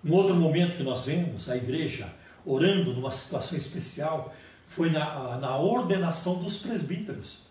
[0.04, 2.12] Um outro momento que nós vemos a igreja
[2.46, 4.32] orando numa situação especial
[4.64, 7.46] foi na, na ordenação dos presbíteros.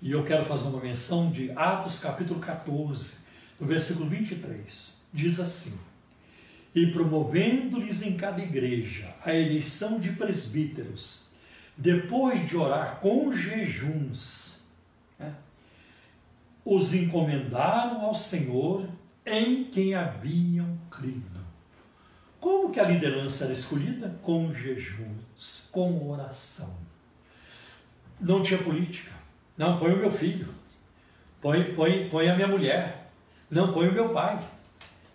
[0.00, 3.18] E eu quero fazer uma menção de Atos capítulo 14,
[3.58, 5.00] no versículo 23.
[5.12, 5.76] Diz assim:
[6.76, 11.30] E promovendo-lhes em cada igreja a eleição de presbíteros,
[11.74, 14.60] depois de orar com jejuns,
[15.18, 15.34] né,
[16.62, 18.86] os encomendaram ao Senhor
[19.24, 21.40] em quem haviam crido.
[22.38, 24.14] Como que a liderança era escolhida?
[24.20, 26.76] Com jejuns, com oração.
[28.20, 29.12] Não tinha política.
[29.56, 30.48] Não, põe o meu filho.
[31.40, 33.10] Põe, põe, põe a minha mulher.
[33.50, 34.38] Não, põe o meu pai.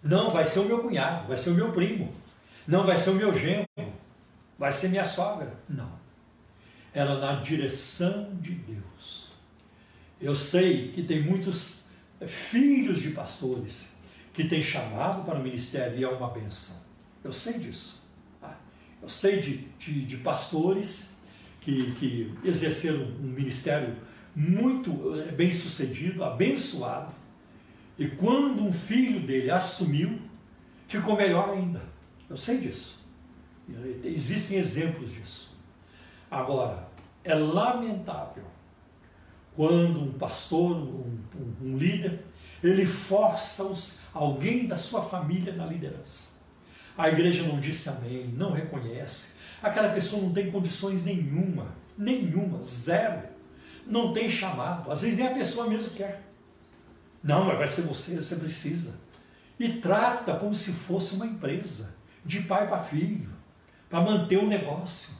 [0.03, 2.13] Não, vai ser o meu cunhado, vai ser o meu primo.
[2.67, 3.67] Não, vai ser o meu genro.
[4.57, 5.53] Vai ser minha sogra.
[5.67, 5.91] Não.
[6.93, 9.31] Era na direção de Deus.
[10.19, 11.85] Eu sei que tem muitos
[12.27, 13.97] filhos de pastores
[14.33, 16.81] que têm chamado para o ministério e é uma benção.
[17.23, 18.01] Eu sei disso.
[18.39, 18.57] Tá?
[19.01, 21.17] Eu sei de, de, de pastores
[21.59, 23.95] que, que exerceram um ministério
[24.35, 27.13] muito eh, bem sucedido, abençoado.
[28.01, 30.19] E quando um filho dele assumiu,
[30.87, 31.79] ficou melhor ainda.
[32.27, 33.05] Eu sei disso.
[34.03, 35.55] Existem exemplos disso.
[36.31, 36.89] Agora,
[37.23, 38.45] é lamentável
[39.55, 42.23] quando um pastor, um, um, um líder,
[42.63, 46.31] ele força os, alguém da sua família na liderança.
[46.97, 49.37] A igreja não disse amém, não reconhece.
[49.61, 53.29] Aquela pessoa não tem condições nenhuma, nenhuma, zero
[53.85, 54.91] não tem chamado.
[54.91, 56.30] Às vezes nem a pessoa mesmo quer.
[57.23, 58.99] Não, mas vai ser você, você precisa.
[59.59, 61.93] E trata como se fosse uma empresa,
[62.25, 63.29] de pai para filho,
[63.89, 65.13] para manter o negócio.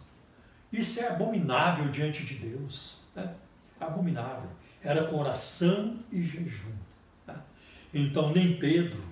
[0.72, 3.00] Isso é abominável diante de Deus.
[3.16, 3.34] Né?
[3.80, 4.50] Abominável.
[4.84, 6.74] Era com oração e jejum.
[7.28, 7.36] Né?
[7.94, 9.04] Então, nem Pedro,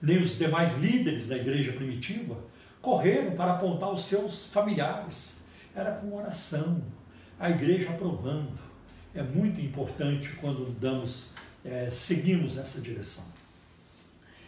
[0.00, 2.38] nem os demais líderes da igreja primitiva
[2.80, 5.46] correram para apontar os seus familiares.
[5.74, 6.82] Era com oração,
[7.38, 8.68] a igreja aprovando
[9.14, 13.24] é muito importante quando damos, é, seguimos nessa direção.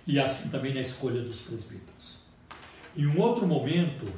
[0.06, 2.20] E assim também na escolha dos presbíteros.
[2.96, 4.10] E um outro momento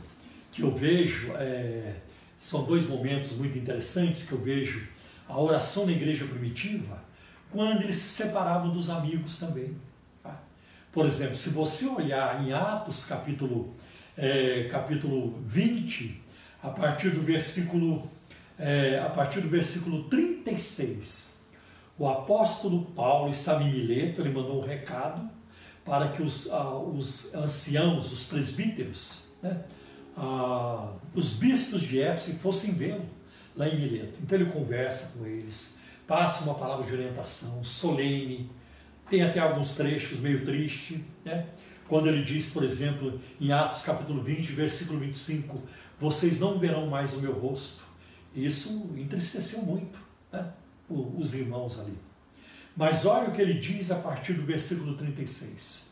[0.50, 1.96] que eu vejo, é,
[2.38, 4.88] são dois momentos muito interessantes que eu vejo
[5.28, 7.02] a oração na igreja primitiva,
[7.50, 9.76] quando eles se separavam dos amigos também.
[10.22, 10.40] Tá?
[10.90, 13.74] Por exemplo, se você olhar em Atos capítulo,
[14.16, 16.20] é, capítulo 20,
[16.62, 18.10] a partir do versículo
[18.58, 21.31] é, a partir do versículo 36.
[22.02, 25.30] O apóstolo Paulo estava em Mileto, ele mandou um recado
[25.84, 29.62] para que os, ah, os anciãos, os presbíteros, né,
[30.16, 33.04] ah, os bispos de Éfeso fossem vê-lo
[33.54, 34.18] lá em Mileto.
[34.20, 38.50] Então ele conversa com eles, passa uma palavra de orientação solene,
[39.08, 41.46] tem até alguns trechos meio triste, né?
[41.86, 45.62] quando ele diz, por exemplo, em Atos capítulo 20, versículo 25,
[46.00, 47.84] vocês não verão mais o meu rosto,
[48.34, 50.00] isso entristeceu muito
[50.32, 50.52] né,
[50.92, 51.96] os irmãos ali.
[52.76, 55.90] Mas olha o que ele diz a partir do versículo 36.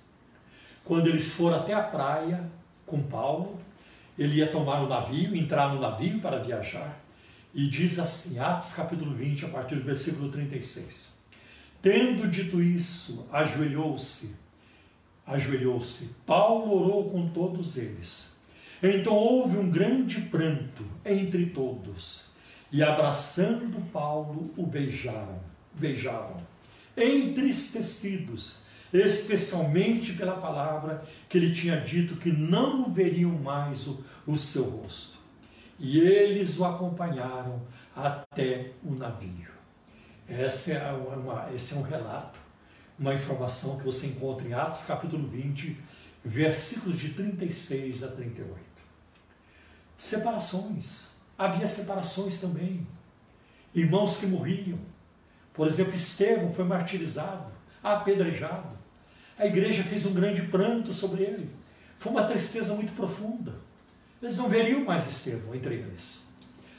[0.85, 2.51] Quando eles foram até a praia
[2.87, 3.59] com Paulo,
[4.19, 7.01] ele ia tomar o navio, entrar no navio para viajar,
[7.55, 11.19] e diz assim, Atos capítulo 20, a partir do versículo 36.
[11.83, 14.37] Tendo dito isso, ajoelhou-se,
[15.27, 16.17] ajoelhou-se.
[16.27, 18.39] Paulo orou com todos eles.
[18.83, 22.30] Então houve um grande pranto entre todos
[22.73, 25.41] e abraçando Paulo o beijaram,
[25.75, 26.37] beijavam,
[26.97, 34.65] entristecidos, especialmente pela palavra que ele tinha dito que não veriam mais o, o seu
[34.65, 35.19] rosto.
[35.79, 37.63] e eles o acompanharam
[37.97, 39.51] até o navio.
[40.29, 42.39] Essa é uma, esse é um relato,
[42.99, 45.77] uma informação que você encontra em Atos capítulo 20,
[46.25, 48.55] versículos de 36 a 38.
[49.97, 51.10] Separações.
[51.41, 52.87] Havia separações também.
[53.75, 54.79] Irmãos que morriam.
[55.55, 57.51] Por exemplo, Estevão foi martirizado,
[57.83, 58.69] apedrejado.
[59.39, 61.49] A igreja fez um grande pranto sobre ele.
[61.99, 63.55] Foi uma tristeza muito profunda.
[64.21, 66.29] Eles não veriam mais Estevão entre eles.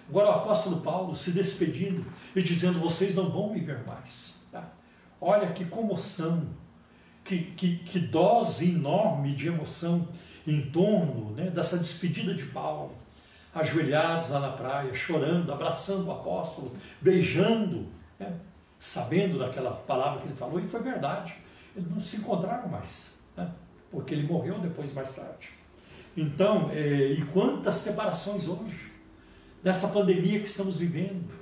[0.07, 2.05] Agora o apóstolo Paulo se despedindo
[2.35, 4.45] e dizendo: Vocês não vão me ver mais.
[4.51, 4.71] Tá?
[5.19, 6.47] Olha que comoção,
[7.23, 10.07] que, que, que, dose enorme de emoção
[10.45, 13.00] em torno né, dessa despedida de Paulo.
[13.53, 17.87] Ajoelhados lá na praia, chorando, abraçando o apóstolo, beijando,
[18.17, 18.33] né,
[18.79, 21.35] sabendo daquela palavra que ele falou, e foi verdade.
[21.75, 23.51] Eles não se encontraram mais, né,
[23.89, 25.49] porque ele morreu depois, mais tarde.
[26.15, 28.91] Então, é, e quantas separações hoje,
[29.63, 31.33] nessa pandemia que estamos vivendo,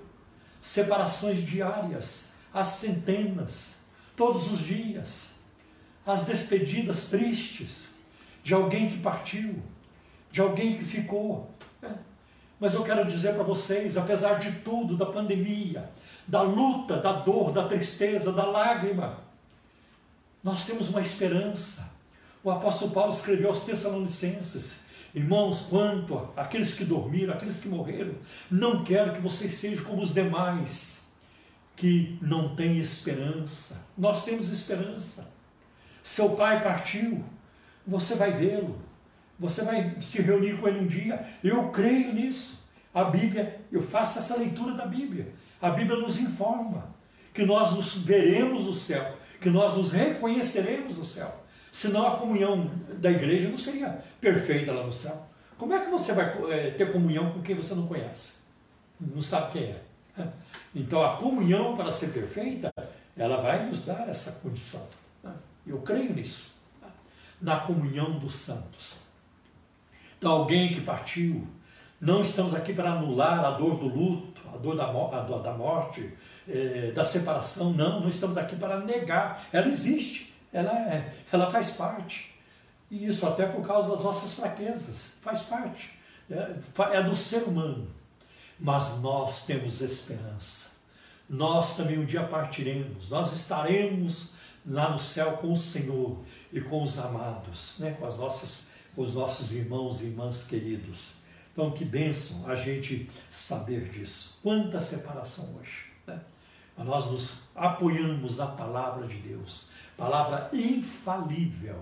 [0.62, 3.82] separações diárias, as centenas,
[4.16, 5.40] todos os dias,
[6.06, 7.96] as despedidas tristes
[8.44, 9.62] de alguém que partiu,
[10.32, 11.54] de alguém que ficou.
[12.60, 15.90] Mas eu quero dizer para vocês, apesar de tudo, da pandemia,
[16.28, 19.20] da luta, da dor, da tristeza, da lágrima,
[20.44, 22.00] nós temos uma esperança
[22.44, 28.16] o apóstolo Paulo escreveu aos Tessalonicenses: Irmãos, quanto àqueles que dormiram, aqueles que morreram,
[28.50, 31.10] não quero que vocês sejam como os demais,
[31.76, 33.88] que não têm esperança.
[33.98, 35.32] Nós temos esperança.
[36.02, 37.26] Seu pai partiu,
[37.86, 38.80] você vai vê-lo,
[39.40, 41.26] você vai se reunir com ele um dia.
[41.44, 42.68] Eu creio nisso.
[42.94, 45.32] A Bíblia, eu faço essa leitura da Bíblia.
[45.62, 46.94] A Bíblia nos informa
[47.34, 51.44] que nós nos veremos no céu, que nós nos reconheceremos no céu.
[51.72, 55.28] Senão a comunhão da igreja não seria perfeita lá no céu.
[55.58, 58.40] Como é que você vai é, ter comunhão com quem você não conhece?
[59.00, 59.82] Não sabe quem é.
[60.76, 62.74] Então a comunhão, para ser perfeita,
[63.16, 64.88] ela vai nos dar essa condição.
[65.66, 66.52] Eu creio nisso.
[67.42, 69.09] Na comunhão dos santos.
[70.20, 71.48] Então alguém que partiu,
[72.00, 75.54] não estamos aqui para anular a dor do luto, a dor da, a dor da
[75.54, 76.14] morte,
[76.48, 77.74] é, da separação.
[77.74, 79.48] Não, não estamos aqui para negar.
[79.52, 82.36] Ela existe ela, é, ela faz parte.
[82.90, 85.92] E isso até por causa das nossas fraquezas, faz parte.
[86.30, 86.56] É,
[86.98, 87.88] é do ser humano.
[88.60, 90.80] Mas nós temos esperança.
[91.30, 94.34] Nós também um dia partiremos, nós estaremos
[94.66, 96.18] lá no céu com o Senhor
[96.52, 97.96] e com os amados, né?
[98.00, 98.69] com, as nossas,
[99.02, 101.14] os nossos irmãos e irmãs queridos.
[101.52, 104.40] Então, que bênção a gente saber disso.
[104.42, 105.86] Quanta separação hoje.
[106.06, 106.20] Né?
[106.78, 109.70] Mas nós nos apoiamos na palavra de Deus
[110.00, 111.78] palavra infalível,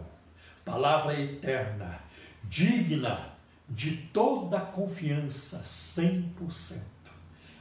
[0.66, 2.00] palavra eterna,
[2.46, 3.30] digna
[3.70, 6.82] de toda confiança, 100%.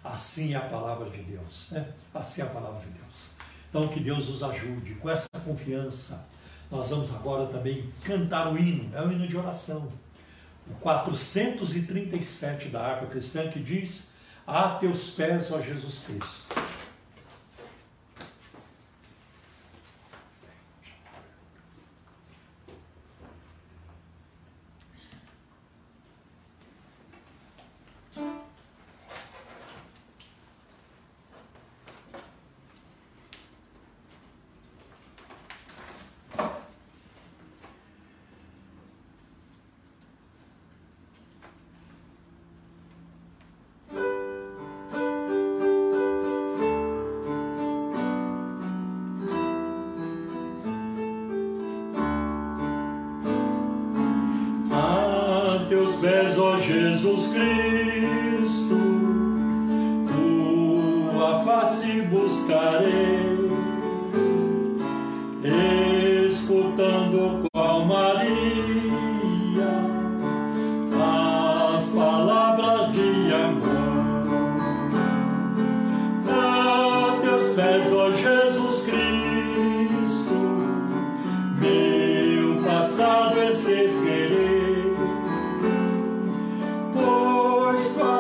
[0.03, 1.93] Assim é a palavra de Deus, né?
[2.15, 3.27] Assim é a palavra de Deus.
[3.69, 6.27] Então que Deus nos ajude com essa confiança.
[6.71, 9.91] Nós vamos agora também cantar o hino, é o hino de oração.
[10.69, 14.11] O 437 da harpa cristã que diz:
[14.47, 16.66] A teus pés, ó Jesus Cristo.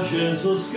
[0.00, 0.73] Jesus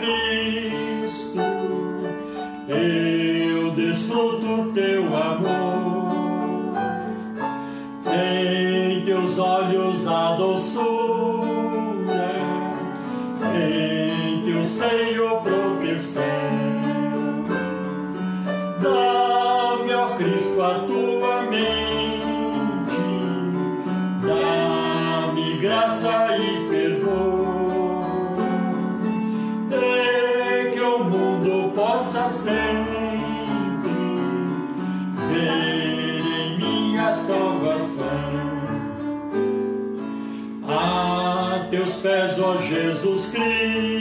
[42.08, 43.97] Pés, ó Jesus Cristo,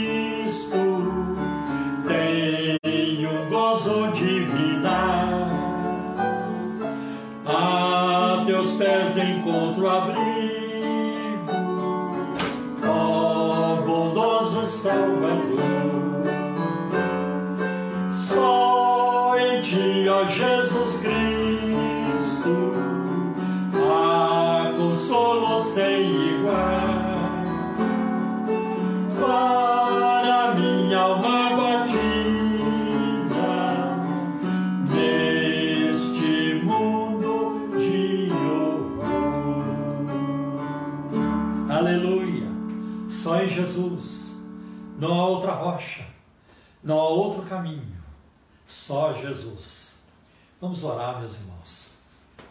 [50.97, 51.99] orar, meus irmãos.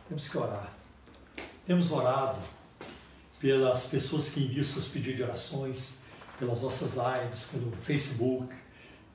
[0.07, 0.71] Temos que orar.
[1.65, 2.39] Temos orado
[3.39, 6.01] pelas pessoas que enviam seus pedidos de orações,
[6.37, 8.53] pelas nossas lives, pelo Facebook,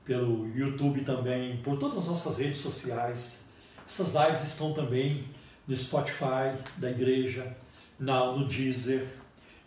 [0.03, 3.51] pelo YouTube também, por todas as nossas redes sociais.
[3.87, 5.29] Essas lives estão também
[5.65, 7.55] no Spotify da igreja,
[7.97, 9.07] na, no Deezer,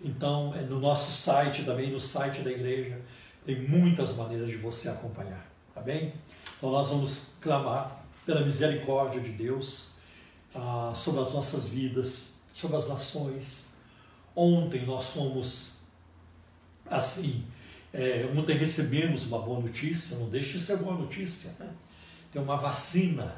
[0.03, 3.01] então é no nosso site também, no site da igreja.
[3.47, 6.13] Tem muitas maneiras de você acompanhar, tá bem?
[6.59, 9.95] Então nós vamos clamar pela misericórdia de Deus
[10.55, 13.75] ah, sobre as nossas vidas, sobre as nações.
[14.35, 15.79] Ontem nós fomos
[16.91, 17.45] assim,
[17.93, 21.71] é, ontem recebemos uma boa notícia, não deixe de ser boa notícia, né?
[22.33, 23.37] Tem uma vacina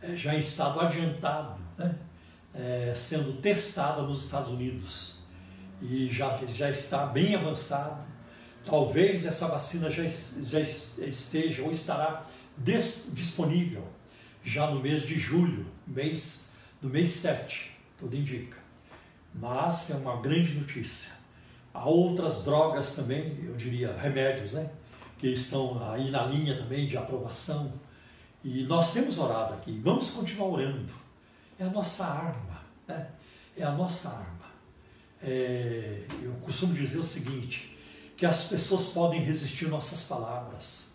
[0.00, 1.94] é, já em estado adiantado, né?
[2.54, 5.18] É, sendo testada nos Estados Unidos
[5.82, 8.06] e já, já está bem avançado.
[8.64, 12.26] Talvez essa vacina já, já esteja ou estará
[12.56, 13.84] dis, disponível
[14.48, 18.56] já no mês de julho, mês, do mês 7, tudo indica.
[19.34, 21.12] Mas é uma grande notícia.
[21.72, 24.70] Há outras drogas também, eu diria, remédios, né?
[25.18, 27.72] Que estão aí na linha também de aprovação.
[28.42, 30.92] E nós temos orado aqui, vamos continuar orando.
[31.58, 33.10] É a nossa arma, né?
[33.56, 34.48] É a nossa arma.
[35.22, 37.76] É, eu costumo dizer o seguinte,
[38.16, 40.87] que as pessoas podem resistir nossas palavras,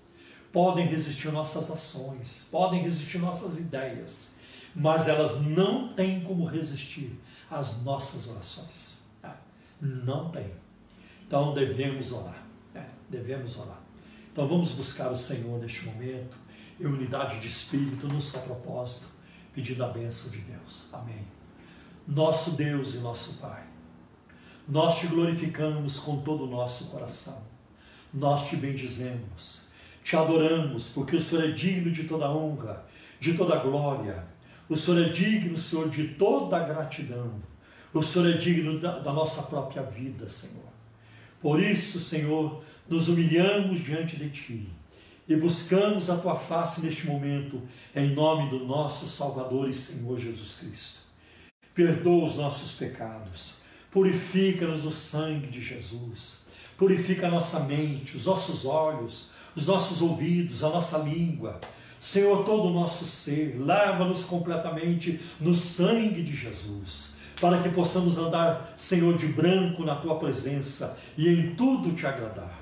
[0.53, 4.29] podem resistir nossas ações, podem resistir nossas ideias,
[4.75, 9.05] mas elas não têm como resistir às nossas orações.
[9.19, 9.35] Tá?
[9.81, 10.51] Não tem.
[11.25, 12.45] Então devemos orar.
[12.71, 12.87] Né?
[13.09, 13.81] Devemos orar.
[14.31, 16.37] Então vamos buscar o Senhor neste momento,
[16.79, 19.07] em unidade de espírito, no seu propósito,
[19.53, 20.89] pedindo a bênção de Deus.
[20.93, 21.25] Amém.
[22.07, 23.63] Nosso Deus e nosso Pai,
[24.67, 27.41] nós te glorificamos com todo o nosso coração.
[28.13, 29.69] Nós te bendizemos,
[30.03, 32.85] te adoramos, porque o Senhor é digno de toda honra,
[33.19, 34.25] de toda glória.
[34.67, 37.41] O Senhor é digno, Senhor, de toda gratidão.
[37.93, 40.71] O Senhor é digno da, da nossa própria vida, Senhor.
[41.41, 44.69] Por isso, Senhor, nos humilhamos diante de Ti
[45.27, 47.61] e buscamos a Tua face neste momento,
[47.95, 50.99] em nome do nosso Salvador e Senhor Jesus Cristo.
[51.73, 53.57] Perdoa os nossos pecados,
[53.91, 56.45] purifica-nos no sangue de Jesus,
[56.77, 61.59] purifica a nossa mente, os nossos olhos, os nossos ouvidos, a nossa língua.
[61.99, 68.73] Senhor, todo o nosso ser, lava-nos completamente no sangue de Jesus para que possamos andar,
[68.77, 72.57] Senhor, de branco na tua presença e em tudo te agradar.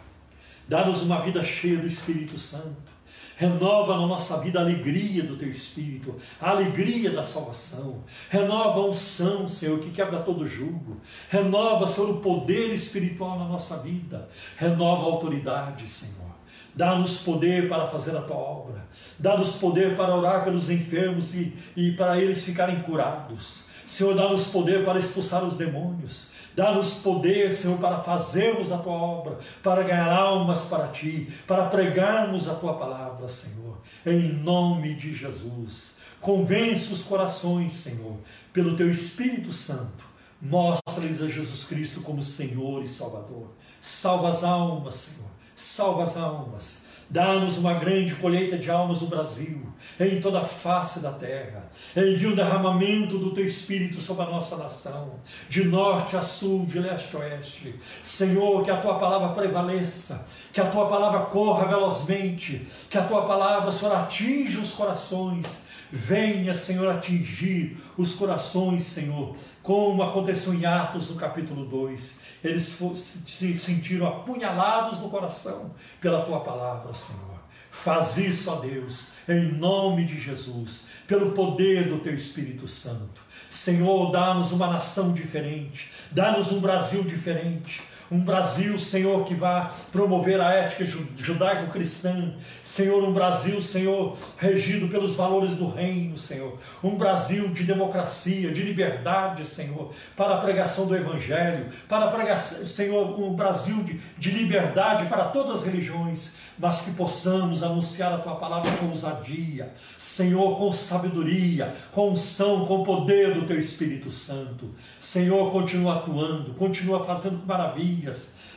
[0.67, 2.91] Dá-nos uma vida cheia do Espírito Santo.
[3.35, 8.03] Renova na nossa vida a alegria do teu Espírito, a alegria da salvação.
[8.29, 11.01] Renova a unção, Senhor, que quebra todo jugo.
[11.29, 14.29] Renova, Senhor, o poder espiritual na nossa vida.
[14.57, 16.30] Renova a autoridade, Senhor.
[16.75, 18.85] Dá-nos poder para fazer a tua obra.
[19.19, 23.67] Dá-nos poder para orar pelos enfermos e, e para eles ficarem curados.
[23.85, 26.31] Senhor, dá-nos poder para expulsar os demônios.
[26.55, 32.47] Dá-nos poder, Senhor, para fazermos a tua obra, para ganhar almas para ti, para pregarmos
[32.49, 33.77] a tua palavra, Senhor.
[34.05, 35.97] Em nome de Jesus.
[36.19, 38.17] Convence os corações, Senhor,
[38.53, 40.05] pelo teu Espírito Santo.
[40.41, 43.51] Mostra-lhes a Jesus Cristo como Senhor e Salvador.
[43.79, 45.30] Salva as almas, Senhor.
[45.61, 46.87] Salva as almas.
[47.07, 49.61] Dá-nos uma grande colheita de almas no Brasil,
[49.99, 51.69] em toda a face da terra.
[51.95, 56.79] Envia um derramamento do teu Espírito sobre a nossa nação, de norte a sul, de
[56.79, 57.75] leste a oeste.
[58.01, 63.27] Senhor, que a tua palavra prevaleça, que a tua palavra corra velozmente, que a tua
[63.27, 65.67] palavra, Senhor, atinja os corações.
[65.91, 72.79] Venha, Senhor, atingir os corações, Senhor, como aconteceu em Atos no capítulo 2 eles
[73.25, 77.31] se sentiram apunhalados no coração pela tua palavra, Senhor.
[77.69, 83.21] Faz isso, ó Deus, em nome de Jesus, pelo poder do teu Espírito Santo.
[83.49, 87.81] Senhor, dá-nos uma nação diferente, dá-nos um Brasil diferente,
[88.11, 95.15] um Brasil, Senhor, que vá promover a ética judaico-cristã, Senhor, um Brasil, Senhor, regido pelos
[95.15, 100.95] valores do reino, Senhor, um Brasil de democracia, de liberdade, Senhor, para a pregação do
[100.95, 106.81] Evangelho, para a pregação, Senhor, um Brasil de, de liberdade para todas as religiões, mas
[106.81, 113.33] que possamos anunciar a tua palavra com ousadia, Senhor, com sabedoria, com unção, com poder
[113.33, 114.69] do teu Espírito Santo.
[114.99, 118.00] Senhor, continua atuando, continua fazendo maravilhas.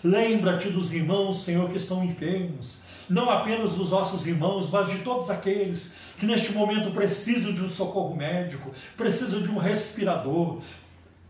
[0.02, 5.30] Lembra-te dos irmãos, Senhor, que estão enfermos, não apenas dos nossos irmãos, mas de todos
[5.30, 10.60] aqueles que neste momento precisam de um socorro médico, precisam de um respirador,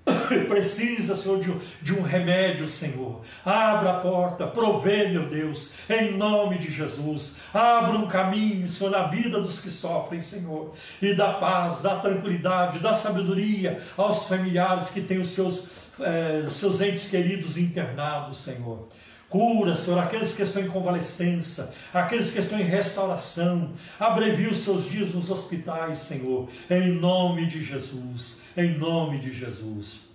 [0.49, 3.23] precisa, Senhor, de, de, um remédio, Senhor.
[3.45, 7.41] Abra a porta, provê, meu Deus, em nome de Jesus.
[7.53, 10.75] Abra um caminho, Senhor, na vida dos que sofrem, Senhor.
[11.01, 15.71] E dá paz, dá tranquilidade, dá sabedoria aos familiares que têm os seus,
[16.01, 18.89] eh, seus entes queridos internados, Senhor.
[19.29, 23.73] Cura, Senhor, aqueles que estão em convalescença, aqueles que estão em restauração.
[23.99, 30.09] Abrevia os seus dias nos hospitais, Senhor, em nome de Jesus em nome de Jesus.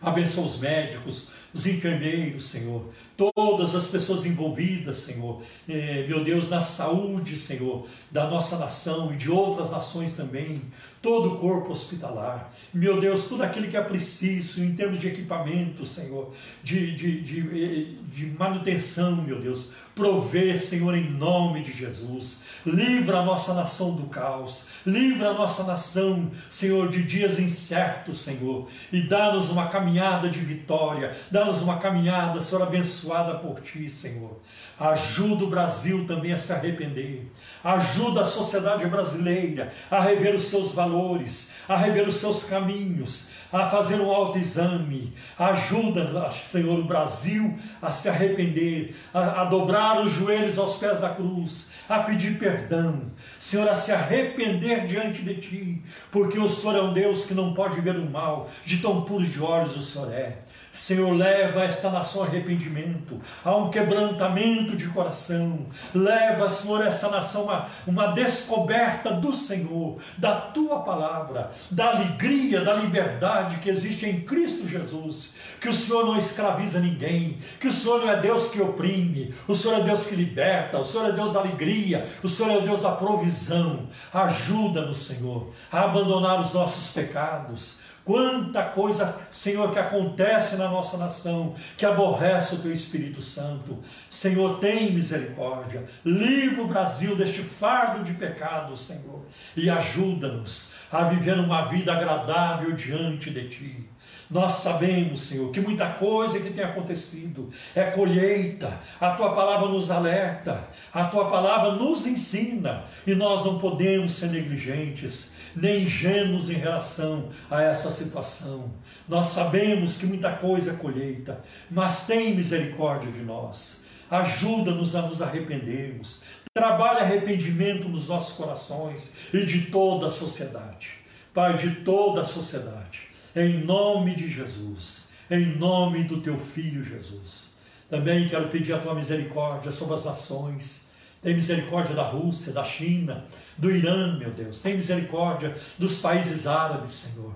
[0.00, 2.90] Abençoa os médicos, os enfermeiros, Senhor,
[3.30, 9.16] todas as pessoas envolvidas, Senhor, eh, meu Deus, na saúde, Senhor, da nossa nação e
[9.16, 10.62] de outras nações também,
[11.00, 15.84] todo o corpo hospitalar, meu Deus, tudo aquilo que é preciso em termos de equipamento,
[15.84, 16.32] Senhor,
[16.64, 23.18] de, de, de, eh, de manutenção, meu Deus, provê, Senhor, em nome de Jesus, livra
[23.18, 29.02] a nossa nação do caos, livra a nossa nação, Senhor, de dias incertos, Senhor, e
[29.02, 33.11] dá-nos uma caminhada de vitória, dá-nos uma caminhada, Senhor, abençoada
[33.42, 34.40] por Ti, Senhor.
[34.78, 37.30] Ajuda o Brasil também a se arrepender,
[37.62, 43.68] ajuda a sociedade brasileira a rever os seus valores, a rever os seus caminhos, a
[43.68, 45.12] fazer um autoexame.
[45.38, 51.10] Ajuda, Senhor, o Brasil a se arrepender, a, a dobrar os joelhos aos pés da
[51.10, 53.02] cruz, a pedir perdão.
[53.38, 57.52] Senhor, a se arrepender diante de Ti, porque o Senhor é um Deus que não
[57.54, 60.38] pode ver o mal, de tão puros de olhos o Senhor é.
[60.72, 65.66] Senhor, leva esta nação a arrependimento, a um quebrantamento de coração.
[65.94, 72.72] Leva, Senhor, esta nação a uma descoberta do Senhor, da tua palavra, da alegria, da
[72.72, 75.34] liberdade que existe em Cristo Jesus.
[75.60, 79.54] Que o Senhor não escraviza ninguém, que o Senhor não é Deus que oprime, o
[79.54, 82.80] Senhor é Deus que liberta, o Senhor é Deus da alegria, o Senhor é Deus
[82.80, 83.88] da provisão.
[84.12, 91.54] Ajuda-nos, Senhor, a abandonar os nossos pecados Quanta coisa, Senhor, que acontece na nossa nação,
[91.76, 93.78] que aborrece o teu Espírito Santo.
[94.10, 95.84] Senhor, tem misericórdia.
[96.04, 99.24] Livra o Brasil deste fardo de pecado, Senhor,
[99.56, 103.88] e ajuda-nos a viver uma vida agradável diante de ti.
[104.32, 108.80] Nós sabemos, Senhor, que muita coisa que tem acontecido é colheita.
[108.98, 114.30] A tua palavra nos alerta, a tua palavra nos ensina, e nós não podemos ser
[114.30, 118.70] negligentes nem ingênuos em relação a essa situação.
[119.08, 123.84] Nós sabemos que muita coisa é colheita, mas tem misericórdia de nós.
[124.10, 126.22] Ajuda-nos a nos arrependermos.
[126.54, 130.90] Trabalhe arrependimento nos nossos corações e de toda a sociedade.
[131.32, 133.08] Pai, de toda a sociedade.
[133.34, 135.08] Em nome de Jesus.
[135.30, 137.54] Em nome do teu Filho Jesus.
[137.88, 140.91] Também quero pedir a tua misericórdia sobre as nações.
[141.22, 143.24] Tem misericórdia da Rússia, da China,
[143.56, 144.60] do Irã, meu Deus.
[144.60, 147.32] Tem misericórdia dos países árabes, Senhor.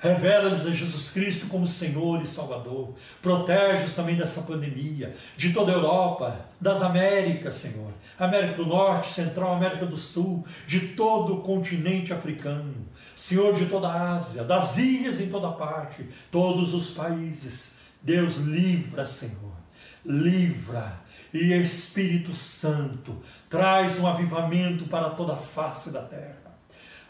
[0.00, 2.94] Revela-lhes a Jesus Cristo como Senhor e Salvador.
[3.20, 7.92] Protege-os também dessa pandemia, de toda a Europa, das Américas, Senhor.
[8.18, 12.86] América do Norte, Central, América do Sul, de todo o continente africano.
[13.14, 17.76] Senhor, de toda a Ásia, das ilhas em toda parte, todos os países.
[18.00, 19.56] Deus, livra, Senhor.
[20.04, 21.00] Livra.
[21.32, 26.48] E Espírito Santo, traz um avivamento para toda a face da terra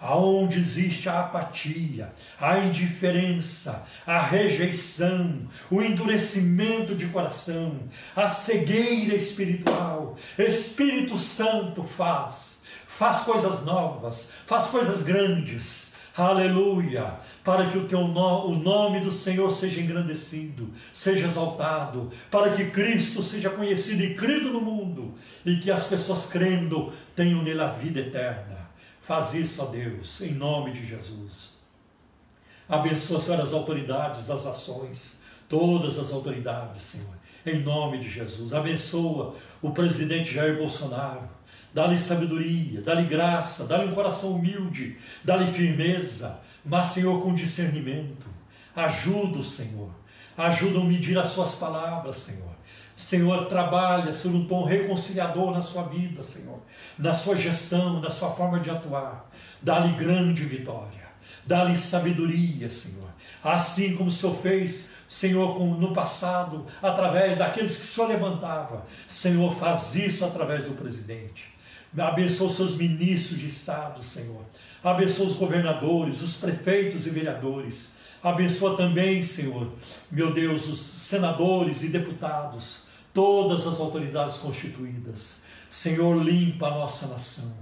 [0.00, 7.80] aonde existe a apatia, a indiferença, a rejeição, o endurecimento de coração,
[8.14, 15.87] a cegueira espiritual, Espírito Santo faz, faz coisas novas, faz coisas grandes.
[16.18, 17.20] Aleluia!
[17.44, 22.72] Para que o teu no, o nome do Senhor seja engrandecido, seja exaltado, para que
[22.72, 25.14] Cristo seja conhecido e crido no mundo,
[25.46, 28.68] e que as pessoas crendo tenham nele a vida eterna.
[29.00, 31.56] Faz isso, ó Deus, em nome de Jesus.
[32.68, 37.14] Abençoa, Senhor, as autoridades das ações, todas as autoridades, Senhor,
[37.46, 38.52] em nome de Jesus.
[38.52, 41.37] Abençoa o presidente Jair Bolsonaro.
[41.72, 48.26] Dá-lhe sabedoria, dá-lhe graça, dá-lhe um coração humilde, dá-lhe firmeza, mas, Senhor, com discernimento.
[48.74, 49.90] Ajuda o Senhor,
[50.36, 52.56] ajuda a medir as suas palavras, Senhor.
[52.96, 56.58] Senhor, trabalha sobre um tom reconciliador na sua vida, Senhor,
[56.98, 59.30] na sua gestão, na sua forma de atuar.
[59.62, 61.06] Dá-lhe grande vitória,
[61.46, 63.08] dá-lhe sabedoria, Senhor.
[63.42, 68.84] Assim como o Senhor fez, Senhor, no passado, através daqueles que o Senhor levantava.
[69.06, 71.57] Senhor, faz isso através do presidente.
[71.96, 74.44] Abençoa os seus ministros de Estado, Senhor.
[74.82, 77.96] Abençoa os governadores, os prefeitos e vereadores.
[78.22, 79.72] Abençoa também, Senhor,
[80.10, 85.42] meu Deus, os senadores e deputados todas as autoridades constituídas.
[85.68, 87.52] Senhor, limpa a nossa nação.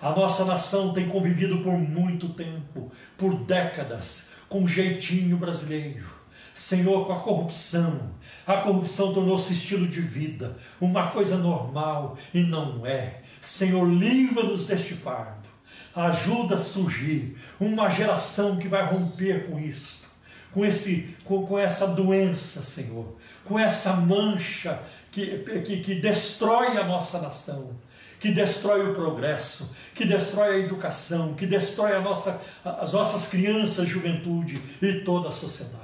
[0.00, 6.21] A nossa nação tem convivido por muito tempo, por décadas, com jeitinho brasileiro.
[6.54, 8.10] Senhor, com a corrupção.
[8.46, 13.20] A corrupção tornou-se estilo de vida, uma coisa normal e não é.
[13.40, 15.48] Senhor, livra-nos deste fardo.
[15.94, 20.08] Ajuda a surgir uma geração que vai romper com isto,
[20.50, 24.80] com, esse, com, com essa doença, Senhor, com essa mancha
[25.10, 27.72] que, que, que destrói a nossa nação,
[28.18, 34.62] que destrói o progresso, que destrói a educação, que destrói nossa, as nossas crianças, juventude
[34.80, 35.81] e toda a sociedade.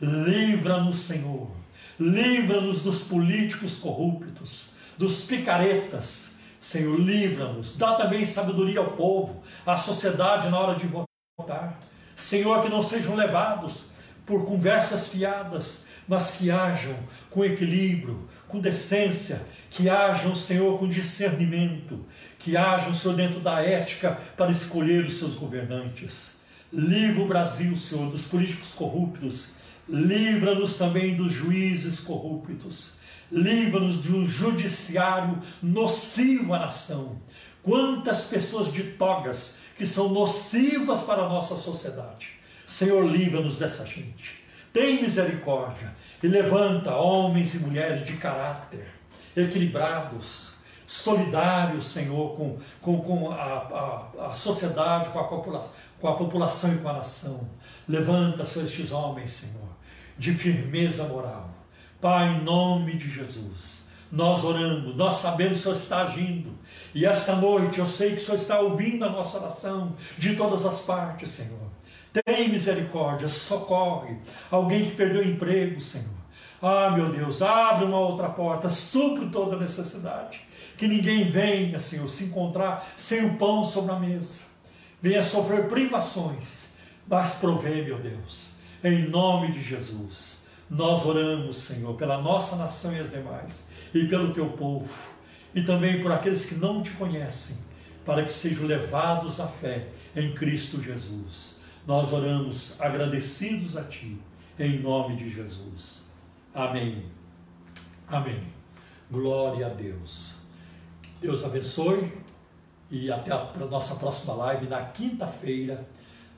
[0.00, 1.50] Livra-nos, Senhor.
[1.98, 6.38] Livra-nos dos políticos corruptos, dos picaretas.
[6.60, 7.76] Senhor, livra-nos.
[7.76, 10.88] Dá também sabedoria ao povo, à sociedade na hora de
[11.38, 11.78] votar.
[12.16, 13.84] Senhor, que não sejam levados
[14.24, 16.96] por conversas fiadas, mas que hajam
[17.30, 22.04] com equilíbrio, com decência, que hajam, Senhor, com discernimento,
[22.38, 26.38] que hajam, Senhor, dentro da ética para escolher os seus governantes.
[26.72, 29.53] Livra o Brasil, Senhor, dos políticos corruptos.
[29.88, 32.98] Livra-nos também dos juízes corruptos.
[33.30, 37.20] Livra-nos de um judiciário nocivo à nação.
[37.62, 42.32] Quantas pessoas de togas que são nocivas para a nossa sociedade.
[42.66, 44.42] Senhor, livra-nos dessa gente.
[44.72, 48.86] Tem misericórdia e levanta homens e mulheres de caráter,
[49.36, 50.54] equilibrados,
[50.86, 55.70] solidários, Senhor, com, com, com a, a, a sociedade, com a, população,
[56.00, 57.48] com a população e com a nação.
[57.88, 59.63] Levanta, Senhor, estes homens, Senhor,
[60.18, 61.50] de firmeza moral.
[62.00, 66.50] Pai, em nome de Jesus, nós oramos, nós sabemos que o Senhor está agindo.
[66.94, 70.64] E esta noite eu sei que o Senhor está ouvindo a nossa oração de todas
[70.64, 71.74] as partes, Senhor.
[72.24, 74.16] Tem misericórdia, socorre
[74.50, 76.14] alguém que perdeu o emprego, Senhor.
[76.62, 80.40] Ah, meu Deus, abre uma outra porta, supre toda necessidade.
[80.76, 84.44] Que ninguém venha, Senhor, se encontrar sem o pão sobre a mesa.
[85.02, 88.53] Venha sofrer privações, mas provê, meu Deus,
[88.84, 90.46] em nome de Jesus.
[90.68, 94.94] Nós oramos, Senhor, pela nossa nação e as demais, e pelo teu povo,
[95.54, 97.56] e também por aqueles que não te conhecem,
[98.04, 101.60] para que sejam levados à fé em Cristo Jesus.
[101.86, 104.18] Nós oramos agradecidos a Ti,
[104.58, 106.04] em nome de Jesus.
[106.54, 107.04] Amém.
[108.06, 108.42] Amém.
[109.10, 110.34] Glória a Deus.
[111.20, 112.12] Deus abençoe
[112.90, 115.86] e até a nossa próxima live na quinta-feira,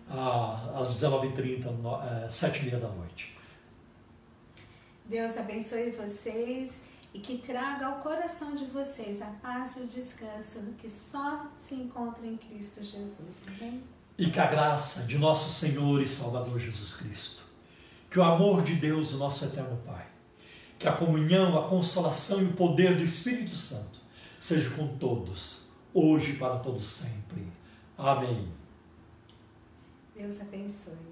[0.09, 3.37] às 19h30, 7h30 da noite.
[5.05, 6.81] Deus abençoe vocês
[7.15, 11.75] e que traga ao coração de vocês a paz e o descanso que só se
[11.75, 13.37] encontra em Cristo Jesus.
[13.47, 13.83] Amém?
[14.19, 17.45] e que a graça de nosso Senhor e Salvador Jesus Cristo,
[18.11, 20.07] que o amor de Deus, o nosso eterno Pai,
[20.79, 24.01] que a comunhão, a consolação e o poder do Espírito Santo
[24.39, 27.47] seja com todos, hoje e para todos sempre.
[27.99, 28.49] Amém.
[30.17, 31.06] Deus abençoe.